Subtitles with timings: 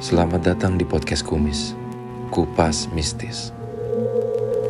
[0.00, 1.76] Selamat datang di podcast Kumis,
[2.32, 3.52] Kupas Mistis.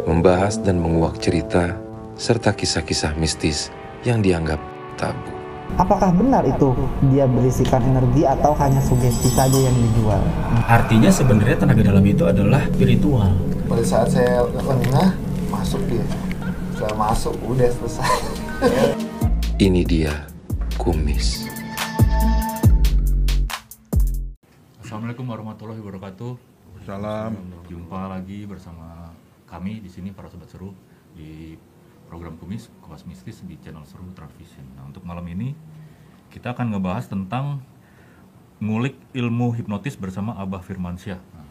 [0.02, 1.78] Membahas dan menguak cerita
[2.18, 3.70] serta kisah-kisah mistis
[4.02, 4.58] yang dianggap
[4.98, 5.30] tabu.
[5.78, 6.74] Apakah benar itu
[7.14, 10.18] dia berisikan energi atau hanya sugesti saja yang dijual?
[10.66, 13.30] Artinya sebenarnya tenaga dalam itu adalah spiritual.
[13.70, 15.14] pada saat saya lengah
[15.46, 16.02] masuk dia
[16.74, 18.18] saya masuk udah selesai
[19.62, 20.26] Ini dia
[20.74, 21.59] Kumis.
[25.10, 26.32] Assalamualaikum warahmatullahi wabarakatuh.
[26.86, 27.34] Salam.
[27.66, 29.10] Jumpa lagi bersama
[29.42, 30.70] kami di sini para sobat seru
[31.18, 31.58] di
[32.06, 34.62] program Kumis Kupas Mistis di channel Seru Transvision.
[34.78, 35.50] Nah, untuk malam ini
[36.30, 37.58] kita akan ngebahas tentang
[38.62, 41.18] ngulik ilmu hipnotis bersama Abah Firmansyah.
[41.18, 41.46] Nah,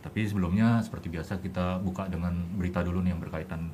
[0.00, 3.68] tapi sebelumnya seperti biasa kita buka dengan berita dulu nih yang berkaitan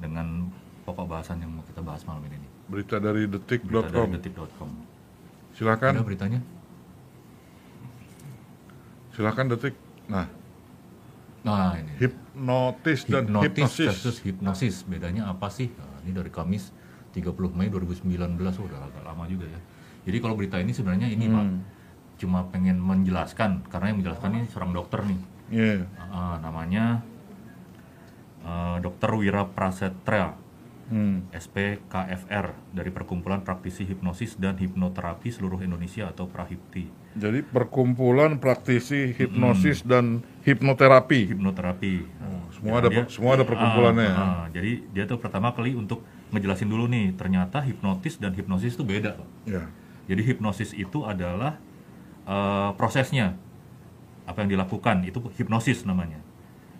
[0.00, 0.48] dengan
[0.88, 2.40] pokok bahasan yang mau kita bahas malam ini.
[2.72, 3.84] Berita dari Berita detik.com.
[3.84, 4.70] dari detik.com.
[4.72, 6.40] Ada Silakan, beritanya?
[9.20, 9.76] Silakan detik.
[10.08, 10.26] Nah,
[11.40, 11.96] Nah, ini.
[11.96, 13.88] hipnotis dan hipnosis.
[13.90, 16.68] versus hipnosis bedanya apa sih nah, ini dari Kamis
[17.10, 18.04] 30 Mei 2019
[18.54, 19.60] oh, udah agak lama juga ya
[20.04, 21.64] jadi kalau berita ini sebenarnya ini pak Hmm.
[22.16, 25.88] cuma pengen menjelaskan karena yang menjelaskan ini seorang dokter nih Iya.
[26.06, 27.00] Ah, namanya
[28.40, 30.36] eh, Dokter Wira Prasetya
[30.86, 31.24] Hmm.
[31.30, 39.82] SPKFR dari Perkumpulan Praktisi Hipnosis dan Hipnoterapi Seluruh Indonesia atau Prahipti Jadi perkumpulan praktisi hipnosis
[39.82, 41.34] dan hipnoterapi.
[41.34, 44.06] hipnoterapi Oh, semua ada Dia- semua ada perkumpulannya.
[44.06, 44.22] Ah, ya?
[44.22, 48.86] ah, jadi dia tuh pertama kali untuk ngejelasin dulu nih, ternyata hipnotis dan hipnosis itu
[48.86, 49.18] beda.
[49.18, 49.28] Pak.
[49.50, 49.66] Ya.
[50.06, 51.58] Jadi hipnosis itu adalah
[52.30, 53.34] eh, prosesnya
[54.22, 56.22] apa yang dilakukan itu hipnosis namanya.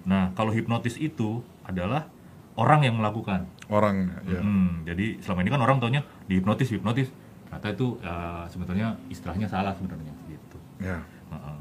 [0.07, 2.07] Nah kalau hipnotis itu adalah
[2.55, 3.51] orang yang melakukan.
[3.67, 4.43] Orangnya, ya.
[4.43, 7.11] Hmm, jadi selama ini kan orang taunya dihipnotis hipnotis,
[7.51, 10.59] ternyata itu eh, sebetulnya istilahnya salah sebenarnya gitu.
[10.79, 11.03] Ya.
[11.29, 11.59] Heeh.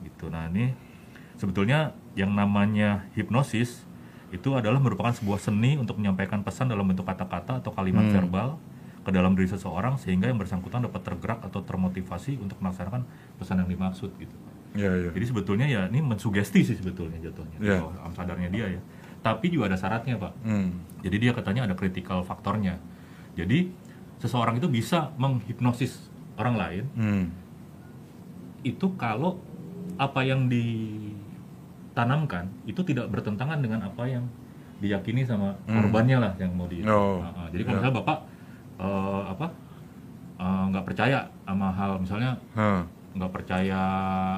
[0.00, 0.30] gitu.
[0.30, 0.70] Nah ini
[1.34, 3.82] sebetulnya yang namanya hipnosis
[4.30, 8.14] itu adalah merupakan sebuah seni untuk menyampaikan pesan dalam bentuk kata-kata atau kalimat Hmm.
[8.14, 8.48] verbal
[9.02, 13.02] ke dalam diri seseorang sehingga yang bersangkutan dapat tergerak atau termotivasi untuk melaksanakan
[13.36, 14.36] pesan yang dimaksud gitu.
[14.76, 15.10] Ya, ya.
[15.10, 17.80] Jadi sebetulnya ya ini mensugesti sih sebetulnya jatuhnya Ya.
[17.80, 18.80] alam sadarnya dia ya.
[19.18, 20.30] Tapi juga ada syaratnya pak.
[20.44, 20.76] Hmm.
[21.00, 22.76] Jadi dia katanya ada critical faktornya.
[23.34, 23.72] Jadi
[24.18, 27.24] seseorang itu bisa menghipnosis orang lain Hmm.
[28.60, 29.38] itu kalau
[29.96, 34.24] apa yang ditanamkan itu tidak bertentangan dengan apa yang
[34.78, 36.82] diyakini sama korbannya lah yang mau di.
[36.82, 36.90] Hmm.
[36.90, 37.78] Oh, ah, jadi kalau ya.
[37.82, 38.18] misalnya bapak
[38.78, 39.46] eh, apa
[40.38, 42.30] eh, nggak percaya sama hal misalnya
[43.08, 43.80] nggak percaya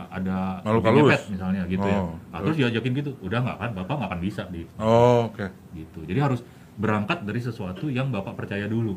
[0.08, 2.00] ada ngepet misalnya gitu ya.
[2.00, 5.44] Oh, Nah, terus diajakin gitu, udah nggak kan, bapak nggak akan bisa di Oh, oke.
[5.74, 6.00] gitu.
[6.08, 6.40] Jadi harus
[6.80, 8.96] berangkat dari sesuatu yang bapak percaya dulu.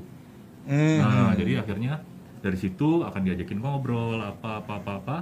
[0.64, 1.00] Hmm.
[1.00, 2.00] Nah, jadi akhirnya
[2.40, 5.18] dari situ akan diajakin ngobrol apa apa apa, apa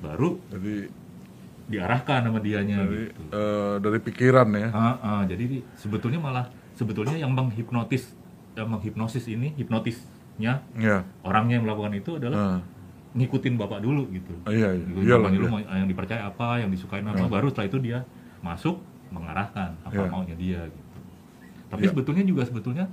[0.00, 0.90] baru Jadi
[1.66, 3.22] diarahkan sama dianya dari gitu.
[3.30, 4.68] eh, dari pikiran ya.
[4.70, 8.10] Ah, ah, jadi di- sebetulnya malah sebetulnya yang menghipnotis
[8.52, 11.06] yang menghipnosis ini hipnotisnya Ya.
[11.22, 12.60] orangnya yang melakukan itu adalah Nah,
[13.12, 14.34] ngikutin bapak dulu gitu.
[14.42, 14.82] Oh, iya, iya.
[14.82, 15.74] Iyalah, bapaknya dulu iya.
[15.76, 17.30] yang dipercaya apa, yang disukain apa, Ya.
[17.30, 17.98] baru setelah itu dia
[18.40, 20.06] masuk mengarahkan apa Ya.
[20.06, 20.98] maunya dia gitu.
[21.68, 21.90] Tapi Ya.
[21.90, 22.90] sebetulnya juga sebetulnya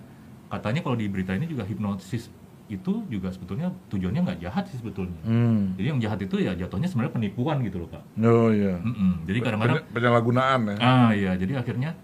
[0.47, 2.31] katanya kalau di berita ini juga hipnosis
[2.68, 5.16] itu juga sebetulnya tujuannya nggak jahat sih sebetulnya.
[5.24, 5.72] Hmm.
[5.80, 8.03] Jadi yang jahat itu ya jatuhnya sebenarnya penipuan gitu loh pak.
[8.19, 8.75] Oh, iya.
[8.75, 9.24] Mm-mm.
[9.24, 10.75] Jadi kadang-kadang Peny- penyalahgunaan ya.
[10.80, 11.96] ah iya jadi akhirnya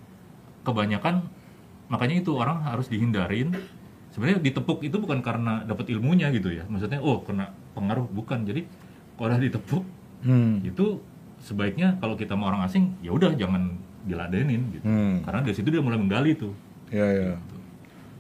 [0.64, 1.28] kebanyakan
[1.92, 3.52] makanya itu orang harus dihindarin.
[4.14, 6.64] Sebenarnya ditepuk itu bukan karena dapat ilmunya gitu ya.
[6.70, 8.46] Maksudnya oh kena pengaruh bukan.
[8.46, 8.64] Jadi
[9.18, 9.84] kalau udah ditepuk
[10.24, 10.64] Hmm.
[10.64, 11.04] itu
[11.44, 13.76] sebaiknya kalau kita mau orang asing ya udah jangan
[14.08, 14.86] diladenin gitu.
[14.88, 15.20] Hmm.
[15.20, 16.56] Karena dari situ dia mulai menggali tuh.
[16.88, 17.32] Ya, ya.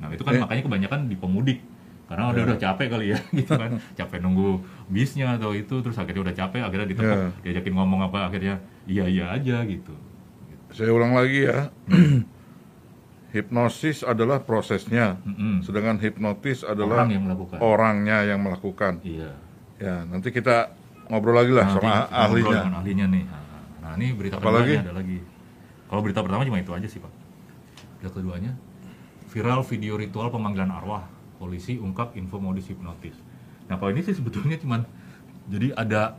[0.04, 0.42] Nah itu kan Eh.
[0.42, 1.60] makanya kebanyakan di pemudik
[2.04, 2.46] karena udah Ya.
[2.46, 6.60] udah capek kali ya gitu kan capek nunggu bisnya atau itu terus akhirnya udah capek
[6.62, 7.30] akhirnya ditepuk Ya.
[7.42, 9.96] diajakin ngomong apa akhirnya iya iya aja gitu.
[10.70, 11.72] Saya ulang lagi ya.
[13.34, 15.18] Hipnosis adalah prosesnya,
[15.66, 17.58] sedangkan hipnotis adalah orang yang melakukan.
[17.58, 19.02] orangnya yang melakukan.
[19.02, 19.34] Iya.
[19.82, 20.70] Ya, nanti kita
[21.10, 22.62] ngobrol lagi lah sama ahlinya.
[22.62, 23.24] dengan ahlinya nih.
[23.26, 23.42] Nah,
[23.82, 24.78] Nah ini berita lagi?
[24.78, 25.18] ada lagi.
[25.90, 27.10] Kalau berita pertama cuma itu aja sih pak.
[27.98, 28.54] Berita keduanya
[29.34, 31.10] viral video ritual pemanggilan arwah
[31.42, 33.18] polisi ungkap info modus hipnotis.
[33.66, 34.86] Nah kalau ini sih sebetulnya cuman
[35.50, 36.16] jadi ada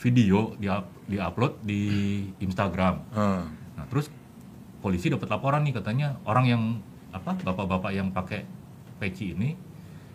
[0.00, 0.56] video
[1.06, 1.82] di upload di
[2.40, 3.04] Instagram.
[3.12, 3.44] Ah,
[3.76, 4.08] Nah terus
[4.80, 6.62] polisi dapat laporan nih katanya orang yang
[7.12, 8.42] apa bapak-bapak yang pakai
[8.98, 9.54] peci ini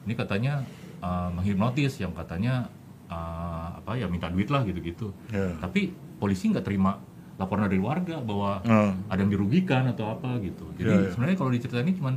[0.03, 0.65] ini katanya
[0.99, 2.67] uh, menghipnotis yang katanya
[3.07, 5.13] uh, apa ya minta duit lah gitu-gitu.
[5.29, 5.53] ya.
[5.61, 6.97] Tapi polisi nggak terima
[7.39, 10.67] laporan dari warga bahwa Ah, ada yang dirugikan atau apa gitu.
[10.75, 11.09] Jadi Iya, iya.
[11.13, 12.15] sebenarnya kalau diceritain ini cuman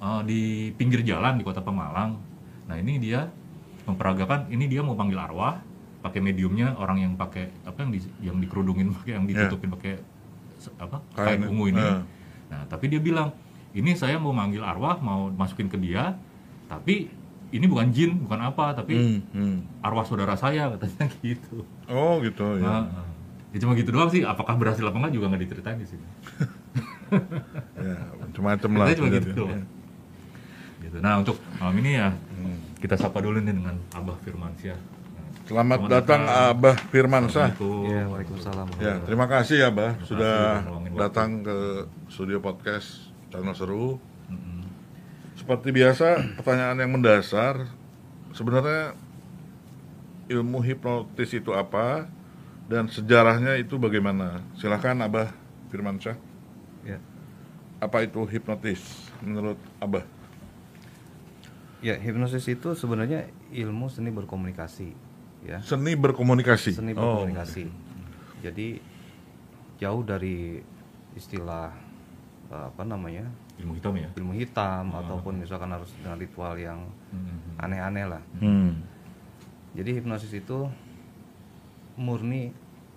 [0.00, 0.42] uh, di
[0.74, 2.16] pinggir jalan di kota Pemalang.
[2.66, 3.28] Nah ini dia
[3.82, 5.60] memperagakan ini dia mau panggil arwah
[6.00, 9.94] pakai mediumnya orang yang pakai apa yang di, yang dikerudungin pakai yang ditutupin pakai
[10.56, 11.78] se- apa kain Kain, ungu ini.
[11.78, 12.00] eh.
[12.50, 13.30] Nah, tapi dia bilang,
[13.70, 16.18] "Ini saya mau manggil arwah, mau masukin ke dia,
[16.66, 17.06] tapi
[17.50, 19.56] ini bukan jin, bukan apa, tapi Hmm, hmm.
[19.80, 21.62] arwah saudara saya," katanya gitu.
[21.86, 22.86] Oh gitu ya.
[22.86, 23.06] Nah,
[23.50, 24.22] ya cuma gitu doang sih.
[24.22, 26.06] Apakah berhasil apa enggak juga nggak diceritain di sini.
[27.76, 28.86] ya macam-macam lah.
[28.86, 29.60] Ceritanya cuma gitu ya.
[30.90, 30.98] Gitu.
[30.98, 32.58] Nah, untuk malam ini ya Hmm.
[32.82, 34.74] kita sapa dulu nih dengan Abah Firmansyah.
[35.46, 36.50] Selamat Selamat datang datang.
[36.50, 37.48] Abah Firmansyah.
[37.86, 38.66] Iya, Waalaikumsalam.
[38.78, 40.98] Ya, terima kasih ya, Bah, kasih sudah waktu.
[40.98, 41.58] datang ke
[42.06, 44.02] studio podcast channel seru.
[45.34, 47.70] Seperti biasa, pertanyaan yang mendasar,
[48.30, 48.92] sebenarnya
[50.28, 52.06] ilmu hipnotis itu apa
[52.66, 54.42] dan sejarahnya itu bagaimana?
[54.54, 55.30] Silakan Abah
[55.70, 56.14] Firmansyah.
[56.82, 56.98] Ya.
[57.78, 58.82] Apa itu hipnotis
[59.22, 60.02] menurut Abah?
[61.80, 64.92] Ya, hipnosis itu sebenarnya ilmu seni berkomunikasi,
[65.44, 65.58] ya.
[65.60, 66.76] Seni berkomunikasi.
[66.76, 67.64] Seni Oh, berkomunikasi.
[68.40, 68.80] Jadi
[69.76, 70.60] jauh dari
[71.12, 71.72] istilah
[72.48, 73.24] eh, apa namanya?
[73.60, 74.08] Ilmu hitam ya.
[74.16, 76.80] ilmu hitam ataupun misalkan harus dengan ritual yang
[77.12, 77.60] Mm-mm.
[77.60, 78.22] aneh-aneh lah.
[78.40, 78.80] Hmm.
[79.76, 80.64] Jadi hipnosis itu
[81.94, 82.52] murni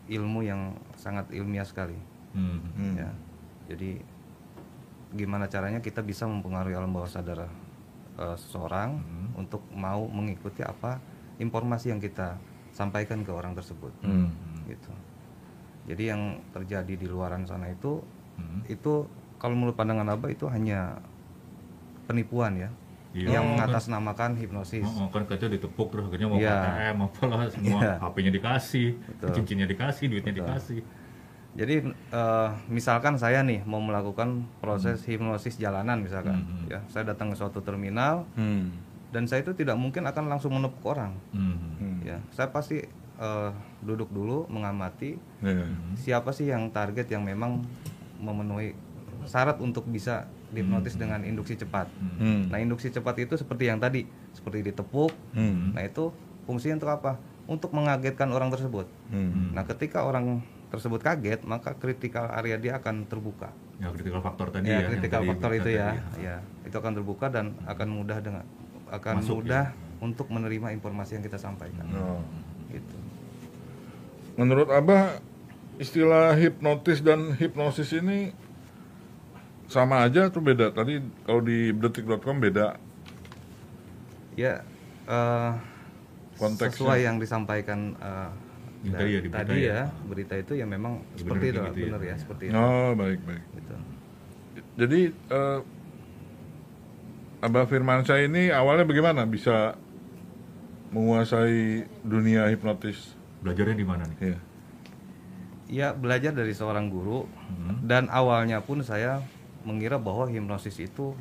[0.07, 1.95] ilmu yang sangat ilmiah sekali,
[2.33, 2.59] Mm.
[2.74, 2.95] Hmm.
[2.97, 3.09] ya.
[3.69, 4.00] Jadi
[5.13, 7.45] gimana caranya kita bisa mempengaruhi alam bawah sadar
[8.15, 9.30] eh, seseorang Hmm.
[9.36, 11.01] untuk mau mengikuti apa
[11.36, 12.38] informasi yang kita
[12.69, 14.30] sampaikan ke orang tersebut, Hmm.
[14.65, 14.92] gitu.
[15.83, 18.00] Jadi yang terjadi di luaran sana itu
[18.33, 18.65] Mm.
[18.68, 19.06] itu
[19.36, 20.98] kalau menurut pandangan Abah itu hanya
[22.04, 22.69] penipuan ya,
[23.13, 23.30] Iya.
[23.31, 24.81] yang Oh, kan- mengatasnamakan hipnosis.
[24.81, 26.56] Oh, oh, kan katanya ditepuk terus akhirnya mau Iya.
[26.56, 27.94] ATM apalah semua Iya.
[28.00, 29.30] HP-nya dikasih, Betul.
[29.38, 30.45] cincinnya dikasih, duitnya Betul.
[30.50, 30.80] dikasih.
[31.53, 36.65] Jadi eh, misalkan saya nih mau melakukan proses hipnosis jalanan misalkan, Hmm.
[36.65, 38.73] ya saya datang ke suatu terminal Hmm.
[39.13, 41.55] dan saya itu tidak mungkin akan langsung menepuk orang, Mm.
[41.77, 41.97] Hmm.
[42.01, 42.81] ya saya pasti
[43.13, 45.69] eh, duduk dulu mengamati Ya.
[45.94, 47.61] siapa sih yang target yang memang
[48.17, 48.73] memenuhi
[49.29, 51.88] syarat untuk bisa dihipnotis dengan induksi cepat.
[52.17, 52.50] Hmm.
[52.50, 55.13] Nah induksi cepat itu seperti yang tadi, seperti ditepuk.
[55.31, 55.77] Hmm.
[55.77, 56.09] Nah itu
[56.44, 57.11] fungsinya untuk apa?
[57.45, 58.89] Untuk mengagetkan orang tersebut.
[59.09, 59.53] Hmm.
[59.53, 60.41] Nah ketika orang
[60.73, 63.53] tersebut kaget, maka critical area dia akan terbuka.
[63.77, 64.77] Ya critical factor tadi ya, ya.
[64.81, 66.35] yang critical tadi factor itu tadi ya, ya
[66.65, 68.45] itu akan terbuka dan akan mudah dengan
[68.89, 69.65] akan Masuk, mudah
[70.01, 71.85] untuk menerima informasi yang kita sampaikan.
[71.93, 72.25] Oh.
[72.73, 72.97] Gitu.
[74.33, 75.21] Menurut Abah,
[75.77, 78.33] istilah hipnotis dan hipnosis ini
[79.69, 80.73] sama aja atau beda?
[80.73, 80.97] Tadi
[81.29, 82.81] kalau di detik.com beda.
[84.33, 84.65] Ya
[85.05, 85.51] eh,
[86.41, 86.73] Konteksnya.
[86.73, 88.29] sesuai yang disampaikan eh,
[88.85, 89.71] Da- tadi ya, di berita tadi ya.
[89.74, 91.85] ya berita itu ya memang Bener seperti itu gitu ya.
[91.88, 92.53] benar ya seperti itu.
[92.53, 93.44] Oh, baik, baik.
[93.53, 93.75] Gitu.
[94.75, 95.00] Jadi
[95.30, 95.59] eh,
[97.41, 99.75] Abah Firmansyah ini awalnya bagaimana bisa
[100.89, 103.15] menguasai dunia hipnotis?
[103.41, 104.18] Belajarnya di mana nih?
[104.21, 104.39] Iya.
[105.65, 107.81] Ya belajar dari seorang guru Hmm.
[107.81, 109.24] dan awalnya pun saya
[109.63, 111.15] mengira bahwa hipnosis itu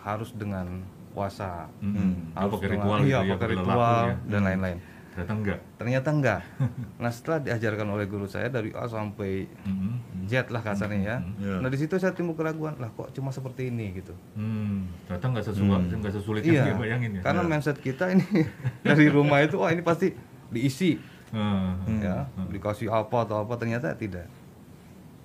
[0.00, 0.80] harus dengan
[1.10, 2.30] puasa, Hmm.
[2.32, 4.16] harus pakai dengan- ritual iya, gitu ya, pakai pakai ritual ya.
[4.24, 4.78] dan lain-lain.
[5.18, 5.58] Ternyata enggak.
[5.74, 6.40] Ternyata enggak.
[7.02, 9.98] nah setelah diajarkan oleh guru saya dari A sampai Hmm.
[10.24, 11.16] Z lah kasarnya ya.
[11.36, 11.54] Iya.
[11.58, 14.14] Nah di situ saya timbul keraguan lah kok cuma seperti ini gitu.
[14.32, 14.86] Hmm.
[15.04, 16.64] Ternyata enggak sesuai, enggak sesulit yang Iya.
[16.64, 17.22] dia bayangin ya.
[17.24, 18.22] Karena mindset kita ini
[18.86, 20.14] dari rumah itu wah ini pasti
[20.48, 20.94] diisi
[21.28, 21.76] Hmm.
[21.98, 24.24] ya dikasih apa atau apa ternyata tidak.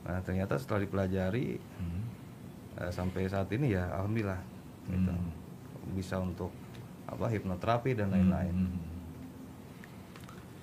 [0.04, 2.02] Nah ternyata setelah dipelajari Hmm.
[2.78, 4.42] eh, sampai saat ini ya alhamdulillah
[4.86, 5.14] gitu.
[5.94, 6.52] bisa untuk
[7.06, 8.52] apa hipnoterapi dan lain-lain.
[8.52, 8.93] Hmm.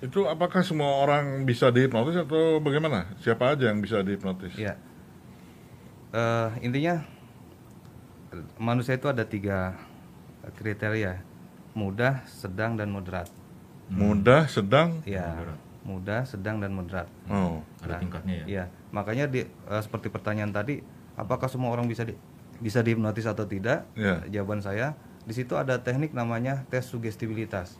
[0.01, 3.13] Itu apakah semua orang bisa dihipnotis atau bagaimana?
[3.21, 4.57] Siapa aja yang bisa dihipnotis?
[4.57, 4.75] Ya
[6.11, 7.07] Eh, intinya
[8.59, 9.79] manusia itu ada tiga
[10.59, 11.23] kriteria
[11.71, 13.31] mudah, sedang dan moderat.
[13.87, 15.39] Mudah, sedang, Ya
[15.87, 17.07] mudah, sedang dan moderat.
[17.31, 18.45] oh, Ada tingkatnya ya.
[18.47, 20.83] Iya, makanya di, eh, seperti pertanyaan tadi,
[21.15, 22.11] apakah semua orang bisa di,
[22.59, 23.87] bisa dihipnotis atau tidak?
[23.95, 24.19] ya.
[24.27, 27.79] Jawaban saya, di situ ada teknik namanya tes sugestibilitas.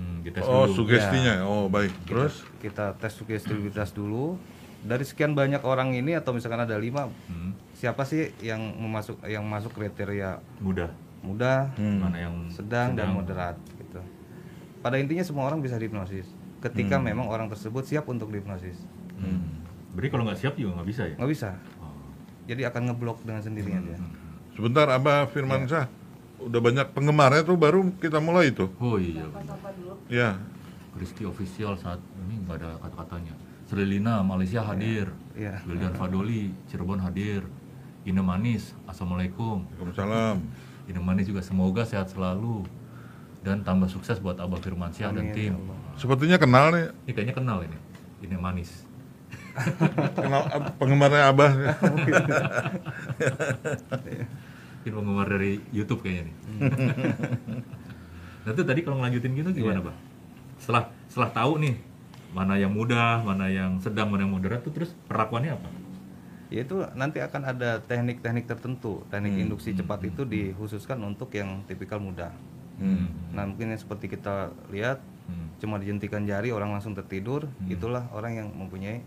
[0.00, 0.74] Hmm, dites Oh, dulu.
[0.80, 1.44] sugestinya.
[1.44, 1.92] Oh, baik.
[2.08, 2.40] Terus?
[2.56, 4.40] Kita tes sugestibilitas dulu.
[4.80, 7.52] Dari sekian banyak orang ini atau misalkan ada lima, Hmm.
[7.70, 10.88] siapa sih yang memasuk yang masuk kriteria Mudah.
[11.20, 12.00] mudah, Hmm.
[12.00, 14.00] Mana yang sedang, dan moderat gitu.
[14.80, 16.24] Pada intinya semua orang bisa dihipnosis.
[16.60, 18.80] Ketika memang orang tersebut siap untuk dihipnosis.
[19.16, 19.60] Hmm.
[19.92, 21.14] Berarti kalau nggak siap juga nggak bisa ya?
[21.16, 21.50] Nggak bisa.
[21.76, 21.92] Oh.
[22.46, 23.98] Jadi akan ngeblok dengan sendirinya dia.
[24.50, 25.88] Sebentar, Abah Firmansyah.
[26.40, 28.72] Udah banyak penggemarnya tuh baru kita mulai itu.
[28.80, 29.28] Oh iya.
[30.08, 30.30] Ya.
[30.96, 33.34] Kristi official saat ini nggak ada kata-katanya.
[33.68, 35.12] Selilina Malaysia hadir.
[35.36, 35.60] Iya.
[35.68, 37.44] Wildan Fadoli Cirebon hadir.
[38.08, 39.68] Ine Manis Assalamualaikum.
[39.76, 40.40] Waalaikumsalam.
[40.88, 42.64] Ine Manis juga semoga sehat selalu
[43.40, 45.52] dan tambah sukses buat Abah Firmansyah dan tim.
[45.52, 45.76] ya Allah.
[45.96, 47.78] Sepertinya kenal nih, Ini kayaknya kenal ini.
[48.20, 48.84] Ini manis.
[50.16, 51.52] kenal ab- penggemarnya Abah.
[54.80, 56.36] Ini penggemar dari YouTube kayaknya nih.
[58.40, 59.96] nah itu tadi kalau ngelanjutin gitu gimana, Bang?
[60.56, 61.76] Setelah setelah tahu nih
[62.30, 65.68] mana yang mudah, mana yang sedang, mana yang moderat tuh terus perlakuannya apa?
[66.50, 69.04] Yaitu nanti akan ada teknik-teknik tertentu.
[69.06, 72.32] Teknik induksi cepat itu dikhususkan untuk yang tipikal mudah.
[72.80, 73.12] Hmm.
[73.30, 74.98] Nah, mungkin yang seperti kita lihat
[75.30, 75.46] Hmm.
[75.62, 78.98] cuma dijentikan jari orang langsung tertidur, itulah orang yang mempunyai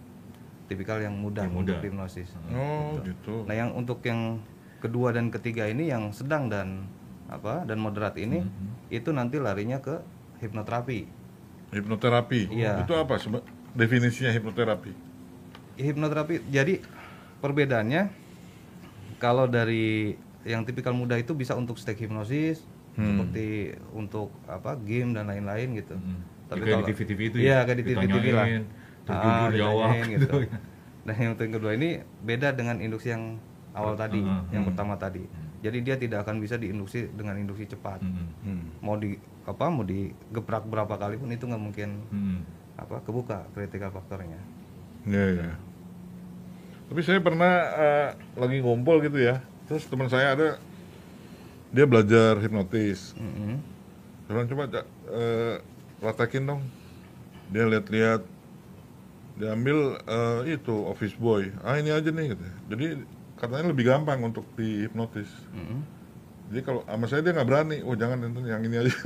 [0.71, 1.75] tipikal yang mudah, Yang mudah.
[1.75, 2.29] untuk hipnosis.
[2.55, 3.43] Oh gitu.
[3.43, 4.39] Nah, yang untuk yang
[4.83, 6.83] kedua dan ketiga ini yang sedang dan
[7.31, 8.43] apa dan moderat ini
[8.89, 10.03] itu nanti larinya ke
[10.37, 11.07] hipnoterapi.
[11.71, 12.51] Hipnoterapi.
[12.51, 12.83] Iya.
[12.83, 14.91] Itu apa seba- definisinya hipnoterapi?
[15.73, 16.83] Hipnoterapi jadi
[17.39, 18.11] perbedaannya
[19.17, 20.13] kalau dari
[20.43, 22.59] yang tipikal mudah itu bisa untuk stek hipnosis
[22.93, 25.95] seperti untuk apa game dan lain-lain gitu.
[25.95, 26.21] Hmm.
[26.45, 28.47] Tapi Ya, kayak kalau di TV-TV itu Iya, ya, kayak di TV-TV lah.
[29.03, 30.11] jujur jawab gitu.
[30.13, 30.37] gitu.
[31.03, 31.89] Dan yang untuk yang kedua ini
[32.21, 33.41] beda dengan induksi yang
[33.73, 34.69] awal tadi, Hmm, yang hmm.
[34.73, 35.25] pertama tadi.
[35.63, 37.99] Jadi dia tidak akan bisa diinduksi dengan induksi cepat.
[38.03, 38.29] Hmm.
[38.45, 38.63] Hmm.
[38.79, 42.39] Mau di apa mau digeprak berapa kali pun itu nggak mungkin Hmm.
[42.77, 44.39] apa kebuka critical faktornya.
[45.03, 45.51] Iya ya.
[46.91, 49.41] Tapi saya pernah eh, lagi ngumpul gitu ya.
[49.65, 50.61] Terus teman saya ada
[51.73, 53.17] dia belajar hipnotis.
[53.17, 53.57] Mm-mm.
[54.29, 54.85] Saya bilang, coba Cak,
[55.97, 56.61] praktekin dong.
[57.49, 58.21] Dia lihat-lihat,
[59.41, 61.49] dia ambil eh, itu office boy.
[61.65, 62.43] Ah ini aja nih gitu.
[62.69, 62.87] Jadi
[63.43, 65.27] katanya lebih gampang untuk dihipnotis.
[65.51, 65.83] Mm-mm.
[66.47, 67.77] Jadi kalau sama saya dia nggak berani.
[67.83, 68.93] Oh jangan itu yang ini aja.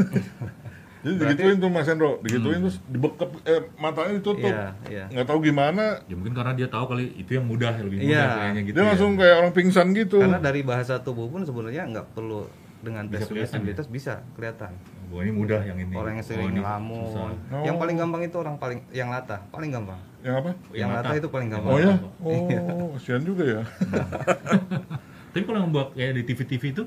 [0.98, 4.50] Jadi digituin tuh Mas Hendro, digituin terus dibekep eh, matanya ditutup.
[4.50, 5.06] Iya, iya.
[5.14, 6.02] Nggak tahu gimana.
[6.10, 8.26] Ya mungkin karena dia tahu kali itu yang mudah, yang lebih mudah Iya.
[8.34, 8.76] kayaknya gitu.
[8.76, 8.88] Dia ya.
[8.92, 10.18] langsung kayak orang pingsan gitu.
[10.20, 12.50] Karena dari bahasa tubuh pun sebenarnya nggak perlu
[12.82, 13.46] dengan Bisa tes kelihatan ya?
[13.48, 14.72] sugestibilitas bisa kelihatan.
[15.08, 15.94] Wah ini mudah yang ini.
[15.94, 17.32] Orang yang Oh, sering ini ngelamun.
[17.48, 17.64] Oh.
[17.64, 20.00] Yang paling gampang itu orang paling yang latah, paling gampang.
[20.20, 20.52] Yang apa?
[20.52, 21.14] Yang Yang, latah.
[21.16, 21.72] itu paling gampang.
[21.72, 21.94] Oh ya?
[22.22, 22.62] Iya.
[22.68, 23.62] Oh, kasihan juga ya.
[25.32, 26.84] Tapi kalau yang buat kayak di TV-TV itu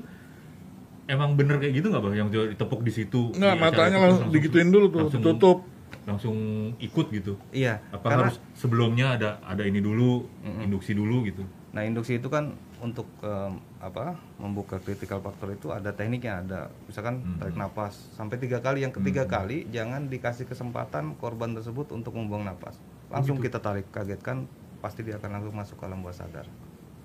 [1.05, 2.13] emang bener kayak gitu nggak bang?
[2.15, 3.21] Yang ditepuk di situ?
[3.33, 5.57] Nggak, matanya itu, langsung digituin dulu tuh, langsung- ditutup.
[6.01, 6.35] Langsung
[6.77, 7.33] ikut gitu.
[7.51, 7.77] Iya.
[7.89, 10.25] Apa karena harus sebelumnya ada ada ini dulu,
[10.59, 11.41] induksi dulu gitu?
[11.71, 12.51] nah induksi itu kan
[12.81, 17.37] untuk em, apa membuka critical factor itu ada tekniknya, ada misalkan Hmm.
[17.37, 18.81] tarik napas sampai tiga kali.
[18.81, 22.81] Yang ketiga kali jangan dikasih kesempatan korban tersebut untuk membuang napas.
[23.07, 23.47] Langsung gitu?
[23.47, 26.49] kita tarik, kagetkan pasti dia akan langsung masuk ke alam bawah sadar.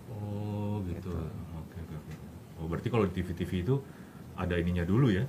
[0.09, 1.13] Oh gitu.
[1.57, 2.15] Oke oke oke.
[2.57, 3.75] Oh berarti kalau di TV-TV itu
[4.35, 5.29] ada ininya dulu ya?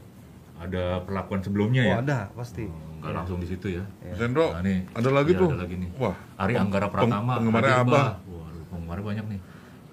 [0.57, 1.95] Ada perlakuan sebelumnya Oh ya?
[1.99, 2.65] ada pasti.
[2.65, 3.83] Oh, nggak langsung di situ ya?
[4.15, 4.89] Hendro, Nah, nih.
[4.89, 5.49] ada lagi Iya, tuh.
[5.51, 5.89] ada lagi nih.
[5.97, 8.07] Wah, Ari Anggara peng- Pratama penggemarnya hadir, Abah.
[8.67, 9.39] Penggemarnya banyak nih.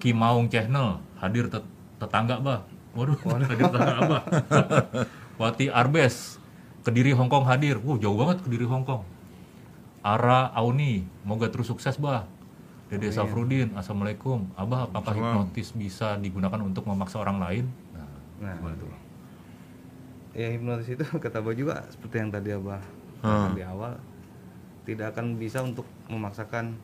[0.05, 1.65] Ki Maung Channel hadir tet-
[1.97, 2.61] tetangga, Bah.
[2.93, 4.21] Waduh, hadir tetangga Abah.
[5.41, 6.37] Wati Arbes,
[6.85, 7.81] Kediri Hongkong hadir.
[7.81, 9.01] Wuh, jauh banget Kediri Hongkong.
[10.05, 12.29] Ara Auni, moga terus sukses, Bah.
[12.85, 14.45] Dede Safrudin, Assalamualaikum.
[14.53, 17.65] Abah, apakah hipnotis bisa digunakan untuk memaksa orang lain?
[17.89, 18.05] Nah,
[18.39, 18.53] Nah.
[18.61, 18.93] gimana tuh?
[20.37, 22.77] Ya hipnotis itu kata Abah juga seperti yang tadi Abah
[23.17, 23.97] katakan di awal
[24.85, 26.77] tidak akan bisa untuk memaksakan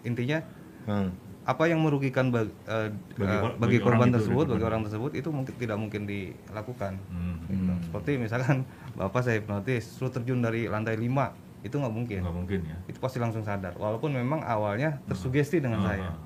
[0.00, 0.38] intinya
[0.80, 1.10] Hmm.
[1.40, 4.60] Apa yang merugikan bag- eh, Bagi eh, kor- bagi, bagi korban orang tersebut bagi bagi
[4.60, 4.70] korban.
[4.70, 7.72] orang tersebut itu mungkin tidak mungkin dilakukan Hmm, Gitu.
[7.82, 8.56] seperti misalkan
[8.98, 12.76] bapak saya hipnotis suruh terjun dari lantai 5 itu nggak mungkin nggak mungkin ya.
[12.86, 16.16] itu pasti langsung sadar walaupun memang awalnya tersugesti dengan Ah, saya ah.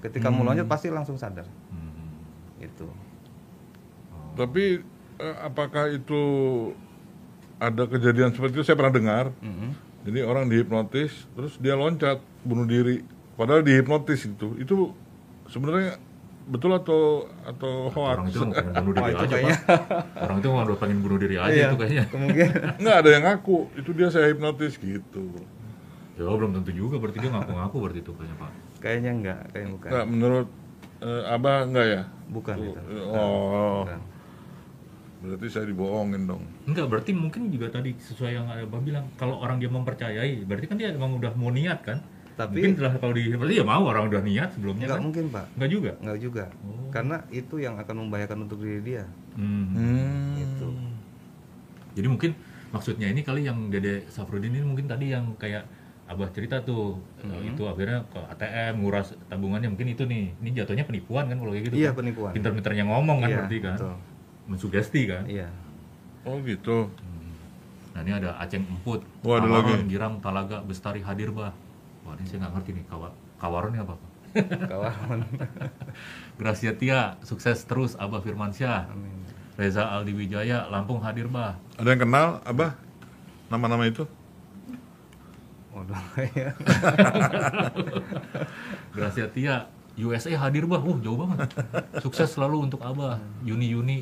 [0.00, 2.18] ketika mau loncat pasti langsung sadar Hmm.
[2.58, 2.86] itu
[4.32, 4.80] Tapi
[5.18, 6.22] eh, apakah itu
[7.58, 8.64] ada kejadian seperti itu?
[8.64, 9.24] Saya pernah dengar.
[9.38, 9.70] Mm-mm.
[10.02, 13.04] Jadi orang dihipnotis, terus dia loncat bunuh diri.
[13.32, 14.76] Padahal dihipnotis itu, itu
[15.46, 15.96] sebenarnya
[16.42, 18.34] betul atau atau Orang hoax?
[18.34, 19.56] itu mau pengen bunuh diri Wah, itu aja, kayaknya.
[19.62, 19.80] Pak.
[20.18, 22.04] Orang itu mau udah pengen bunuh diri aja Iya, itu kayaknya.
[22.10, 25.24] kemungkinan Nggak ada yang ngaku, itu dia saya hipnotis gitu.
[26.12, 28.50] Ya belum tentu juga berarti dia ngaku-ngaku berarti itu kayaknya, Pak.
[28.78, 30.48] kayaknya enggak kayaknya bukan Nggak, menurut
[31.00, 32.02] eh, Abah enggak ya?
[32.28, 34.00] bukan itu Oh, Bukan.
[35.22, 36.42] berarti saya dibohongin dong.
[36.64, 40.76] Enggak, berarti mungkin juga tadi sesuai yang Abah bilang, kalau orang dia mempercayai, berarti kan
[40.76, 42.02] dia emang udah mau niat kan?
[42.32, 45.04] Tapi- mungkin setelah kalau di berarti ya mau orang udah niat sebelumnya Enggak kan?
[45.04, 45.92] mungkin pak Enggak juga.
[46.00, 46.88] Enggak juga Oh.
[46.88, 49.64] karena itu yang akan membahayakan untuk diri dia Hmm.
[49.70, 50.36] Hmm.
[50.36, 50.68] itu
[51.92, 52.30] Jadi mungkin
[52.70, 55.68] maksudnya ini kali yang Dede Safrudin ini mungkin tadi yang kayak
[56.02, 57.40] Abah cerita tuh Hmm.
[57.46, 60.32] itu akhirnya ke ATM nguras tabungannya mungkin itu nih.
[60.34, 61.76] Ini jatuhnya penipuan kan kalau kayak gitu.
[61.78, 61.96] Iya, kan?
[61.98, 62.32] penipuan.
[62.32, 63.76] Pinter-pinternya ngomong kan Iya, berarti kan.
[63.76, 63.94] betul.
[64.44, 65.22] Mensugesti kan.
[65.26, 65.48] iya
[66.22, 66.88] Oh gitu.
[67.92, 69.84] Nah ini ada Aceng Emput, Wah, ada lagi.
[69.86, 71.52] Girang, Talaga, Bestari hadir bah.
[72.02, 73.94] Wah ini saya nggak ngerti nih kawa Kawaron ini apa?
[73.98, 74.10] Pak?
[74.72, 75.20] kawan
[76.40, 78.88] Gracia Tia, sukses terus Abah Firmansyah.
[78.88, 79.22] Amin.
[79.58, 81.58] Reza Aldi Wijaya, Lampung hadir bah.
[81.76, 82.72] Ada yang kenal Abah?
[83.52, 84.08] Nama-nama itu?
[85.76, 86.00] Waduh,
[86.32, 86.56] ya.
[88.96, 89.68] Gracia Tia
[90.00, 91.52] USA hadir bah, uh jauh banget.
[92.00, 93.20] Sukses selalu untuk Abah.
[93.44, 93.98] Yuni Yuni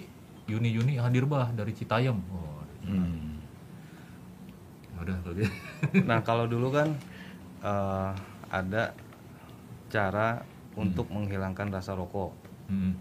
[0.50, 2.18] Yuni Yuni hadir bah dari Citayam.
[2.30, 3.38] Oh, Hmm.
[5.00, 5.16] udah.
[6.04, 6.92] Nah kalau dulu kan
[7.60, 8.10] eh,
[8.48, 8.82] ada
[9.88, 10.42] cara
[10.74, 12.32] untuk menghilangkan rasa rokok.
[12.66, 12.94] Hmm.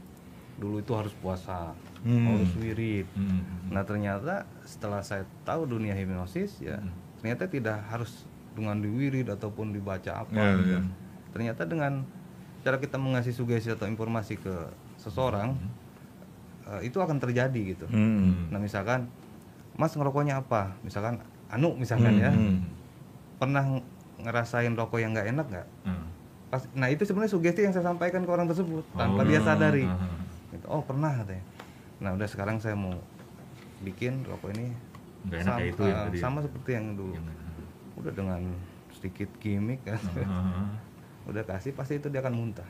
[0.57, 2.25] Dulu itu harus puasa, Hmm.
[2.27, 3.05] harus wirid.
[3.13, 3.41] Hmm.
[3.69, 6.91] Nah ternyata setelah saya tahu dunia hipnosis ya Hmm.
[7.19, 10.33] ternyata tidak harus dengan diwirid ataupun dibaca apa.
[10.33, 10.71] Ya, gitu.
[10.75, 10.81] ya.
[11.31, 12.03] Ternyata dengan
[12.59, 14.55] cara kita mengasih sugesti atau informasi ke
[14.97, 15.55] seseorang
[16.67, 17.85] eh, itu akan terjadi gitu.
[17.87, 18.51] Hmm.
[18.51, 19.07] Nah misalkan
[19.73, 20.75] Mas ngerokoknya apa?
[20.83, 22.61] Misalkan Anu misalkan ya Hmm.
[23.39, 23.63] pernah
[24.19, 25.67] ngerasain rokok yang nggak enak nggak?
[25.83, 26.05] Hmm.
[26.47, 29.25] Pas, nah itu sebenarnya sugesti yang saya sampaikan ke orang tersebut tanpa Oh.
[29.25, 29.85] dia sadari.
[29.85, 29.97] Ah,
[30.49, 30.65] Gitu.
[30.65, 31.45] Oh pernah katanya.
[31.99, 32.97] Nah udah sekarang saya mau
[33.79, 34.73] bikin rokok ini
[35.21, 36.21] Nggak enak sama, kayak itu ya tadi ya?
[36.21, 37.13] sama seperti yang dulu.
[37.13, 37.37] Yang-
[37.95, 38.41] Udah dengan
[38.89, 40.71] sedikit gimmick kan, Ah,
[41.25, 42.67] udah kasih pasti itu dia akan muntah.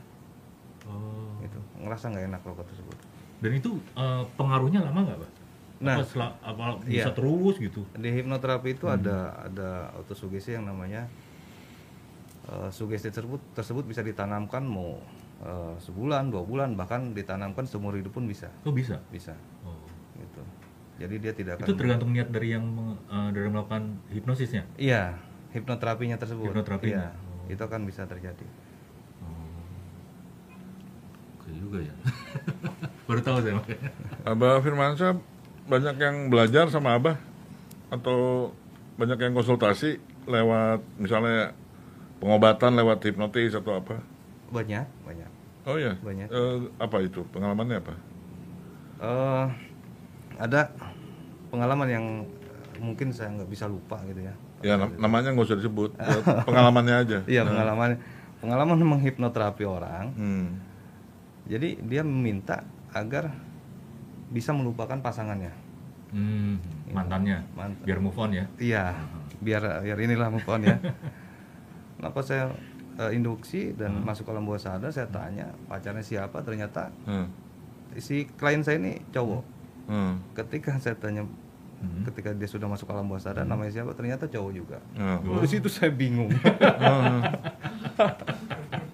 [0.84, 1.38] Oh.
[1.40, 1.60] Gitu.
[1.80, 2.98] Ngerasa nggak enak rokok tersebut.
[3.40, 5.32] Dan itu eh, pengaruhnya lama nggak, Pak?
[5.80, 7.16] Nah, apa, sela- apa bisa iya.
[7.16, 7.88] terus gitu?
[7.94, 9.00] di hipnoterapi itu Hmm.
[9.00, 11.08] ada ada autosugesti yang namanya
[12.50, 14.98] eh, sugesti tersebut tersebut bisa ditanamkan mau
[15.40, 18.98] eh, sebulan dua bulan bahkan ditanamkan seumur hidup pun bisa Oh bisa.
[19.08, 19.78] bisa Oh.
[20.18, 20.42] gitu
[21.00, 22.66] jadi dia tidak akan Itu tergantung niat dari yang
[23.06, 24.66] eh, dari melakukan hipnosisnya.
[24.76, 25.16] iya
[25.50, 27.08] hipnoterapinya tersebut Hipnoterapinya.
[27.08, 27.46] iya Oh.
[27.48, 28.46] itu akan bisa terjadi
[29.20, 29.56] Oh.
[31.36, 31.96] Oke juga ya.
[33.08, 33.90] Baru tahu saya makanya.
[34.24, 35.14] Abah Firmansyah
[35.66, 37.18] banyak yang belajar sama Abah
[37.90, 38.52] atau
[38.96, 41.54] banyak yang konsultasi lewat misalnya
[42.20, 44.00] pengobatan lewat hipnotis atau apa?
[44.50, 45.30] banyak banyak
[45.68, 45.94] Oh ya.
[46.02, 46.32] Banyak.
[46.32, 47.22] Eh, apa itu?
[47.30, 47.94] Pengalamannya apa?
[49.00, 49.46] eh
[50.36, 50.72] ada
[51.48, 55.60] pengalaman yang eh, mungkin saya nggak bisa lupa gitu ya Ya nam- namanya nggak usah
[55.60, 55.96] disebut.
[56.48, 57.20] pengalamannya aja.
[57.26, 57.96] iya pengalaman
[58.40, 60.48] pengalaman menghipnoterapi orang Hmm.
[61.48, 62.62] Jadi dia meminta
[62.94, 63.34] agar
[64.30, 65.50] bisa melupakan pasangannya.
[66.14, 66.58] Hmm,
[66.90, 67.42] mantannya.
[67.58, 67.86] Mantan.
[67.86, 68.46] Biar move on ya.
[68.58, 68.84] Iya,
[69.42, 70.78] biar biar inilah move on ya.
[72.02, 72.56] Pas saya
[72.96, 77.32] eh, induksi dan masuk alam bawah sadar, saya tanya pacarnya siapa, ternyata Hmm.
[77.96, 79.44] si klien saya ini cowok.
[79.88, 80.20] Hmm.
[80.36, 81.24] Ketika saya tanya,
[81.80, 82.04] Hmm.
[82.04, 84.78] ketika dia sudah masuk alam bawah sadar, namanya siapa, ternyata cowok juga.
[85.00, 85.40] Oh.
[85.40, 86.28] Di situ saya bingung.
[86.28, 87.04] Oh.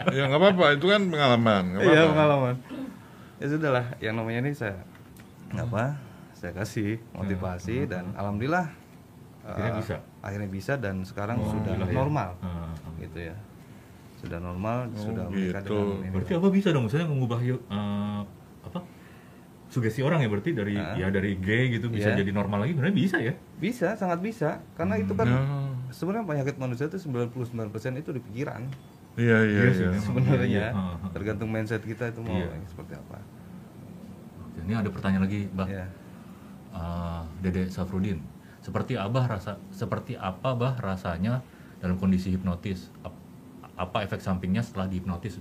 [0.13, 1.63] ya nggak apa-apa, itu kan pengalaman.
[1.73, 2.55] nggak Iya pengalaman.
[3.41, 4.79] Ya sudahlah, yang namanya ini saya
[5.51, 5.97] apa?
[6.37, 8.69] Saya kasih motivasi dan alhamdulillah
[9.45, 9.95] Akhirnya eh, bisa?
[10.19, 11.93] Akhirnya bisa dan sekarang Oh, sudah gila ya.
[11.93, 12.29] normal.
[12.39, 12.93] Ah, ah.
[12.97, 13.35] Gitu ya.
[14.17, 15.77] Sudah normal, Oh, sudah menikah gitu.
[15.77, 16.09] dengan ini.
[16.11, 16.83] Berarti apa bisa dong?
[16.83, 18.21] Misalnya mengubah yuk, eh,
[18.63, 18.79] apa?
[19.65, 20.95] Sugesti orang ya berarti dari Ah.
[20.95, 22.21] ya dari gay gitu bisa Iya.
[22.21, 22.73] jadi normal lagi.
[22.73, 23.33] Sebenarnya bisa ya?
[23.55, 24.49] Bisa, sangat bisa.
[24.73, 25.73] Karena itu kan Oh.
[25.89, 28.61] sebenarnya penyakit manusia itu 99% itu di pikiran.
[29.15, 29.89] Iya iya Iya iya.
[29.97, 30.67] Sebenarnya Iya, iya.
[30.71, 31.09] Ah, ah.
[31.11, 32.49] tergantung mindset kita itu mau Iya.
[32.65, 33.17] seperti apa.
[34.57, 35.67] Ini ada pertanyaan lagi, Bah.
[35.67, 35.85] Ya.
[36.71, 38.19] Eh, Dede Safrudin.
[38.65, 41.45] Seperti Abah rasa seperti apa Bah rasanya
[41.77, 42.89] dalam kondisi hipnotis?
[43.05, 43.21] Ap-
[43.75, 45.37] Apa efek sampingnya setelah dihipnotis?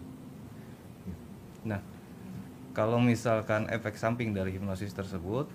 [1.62, 1.78] Nah,
[2.74, 5.46] kalau misalkan efek samping dari hipnosis tersebut,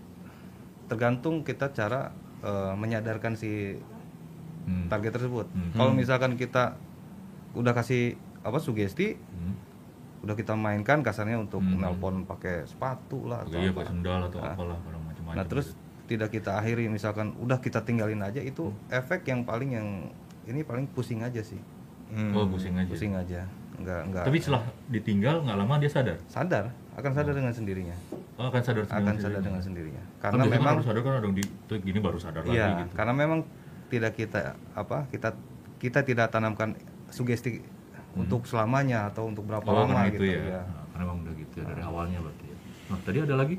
[0.88, 3.76] tergantung kita cara eh, menyadarkan si
[4.64, 4.88] Hmm.
[4.88, 5.44] target tersebut.
[5.52, 5.76] Hmm.
[5.76, 6.80] Kalau misalkan kita
[7.52, 9.60] udah kasih apa sugesti, Hmm.
[10.22, 11.84] udah kita mainkan kasarnya untuk Hmm.
[11.84, 13.84] nelpon pakai sepatu lah atau Iya, apa.
[13.84, 14.56] sendal atau Nah.
[14.56, 15.36] apalah macam-macam.
[15.36, 15.76] Nah, terus
[16.10, 19.88] tidak kita akhiri misalkan udah kita tinggalin aja itu efek yang paling yang
[20.44, 21.62] ini paling pusing aja sih.
[22.10, 22.34] Hmm.
[22.34, 22.90] oh pusing aja.
[22.90, 23.46] Pusing aja.
[23.78, 26.18] Enggak enggak Tapi setelah ditinggal nggak lama dia sadar.
[26.26, 27.94] sadar, akan sadar dengan sendirinya.
[28.36, 29.24] Oh, akan sadar Akan sendiri.
[29.24, 30.04] sadar dengan sendirinya.
[30.18, 31.44] Kan Karena biasanya memang harus sadar kan ada di
[31.80, 32.94] gini baru sadar lagi Iya, gitu.
[32.98, 33.40] karena memang
[33.88, 34.40] tidak kita
[34.74, 35.30] apa kita
[35.78, 36.74] kita tidak tanamkan
[37.08, 37.62] sugesti
[38.12, 39.72] untuk selamanya atau untuk berapa Hmm.
[39.72, 40.42] Oh, lama karena gitu itu ya.
[40.42, 40.62] ya.
[40.66, 42.58] Nah, karena memang udah gitu ya dari awalnya berarti ya.
[42.90, 43.56] Nah, tadi ada lagi.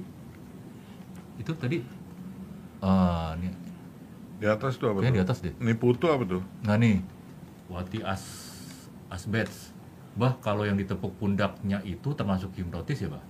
[1.36, 1.76] Itu tadi
[2.80, 3.48] ah ini
[4.36, 5.26] Di atas tuh apa kayaknya di tuh?
[5.28, 5.52] atas deh.
[5.54, 6.40] Ini putu apa tuh?
[6.64, 6.96] Nggak nih.
[7.68, 8.22] Wati as
[9.08, 9.76] asbets.
[10.16, 13.22] Bah, kalau yang ditepuk pundaknya itu termasuk hipnotis ya, Bah?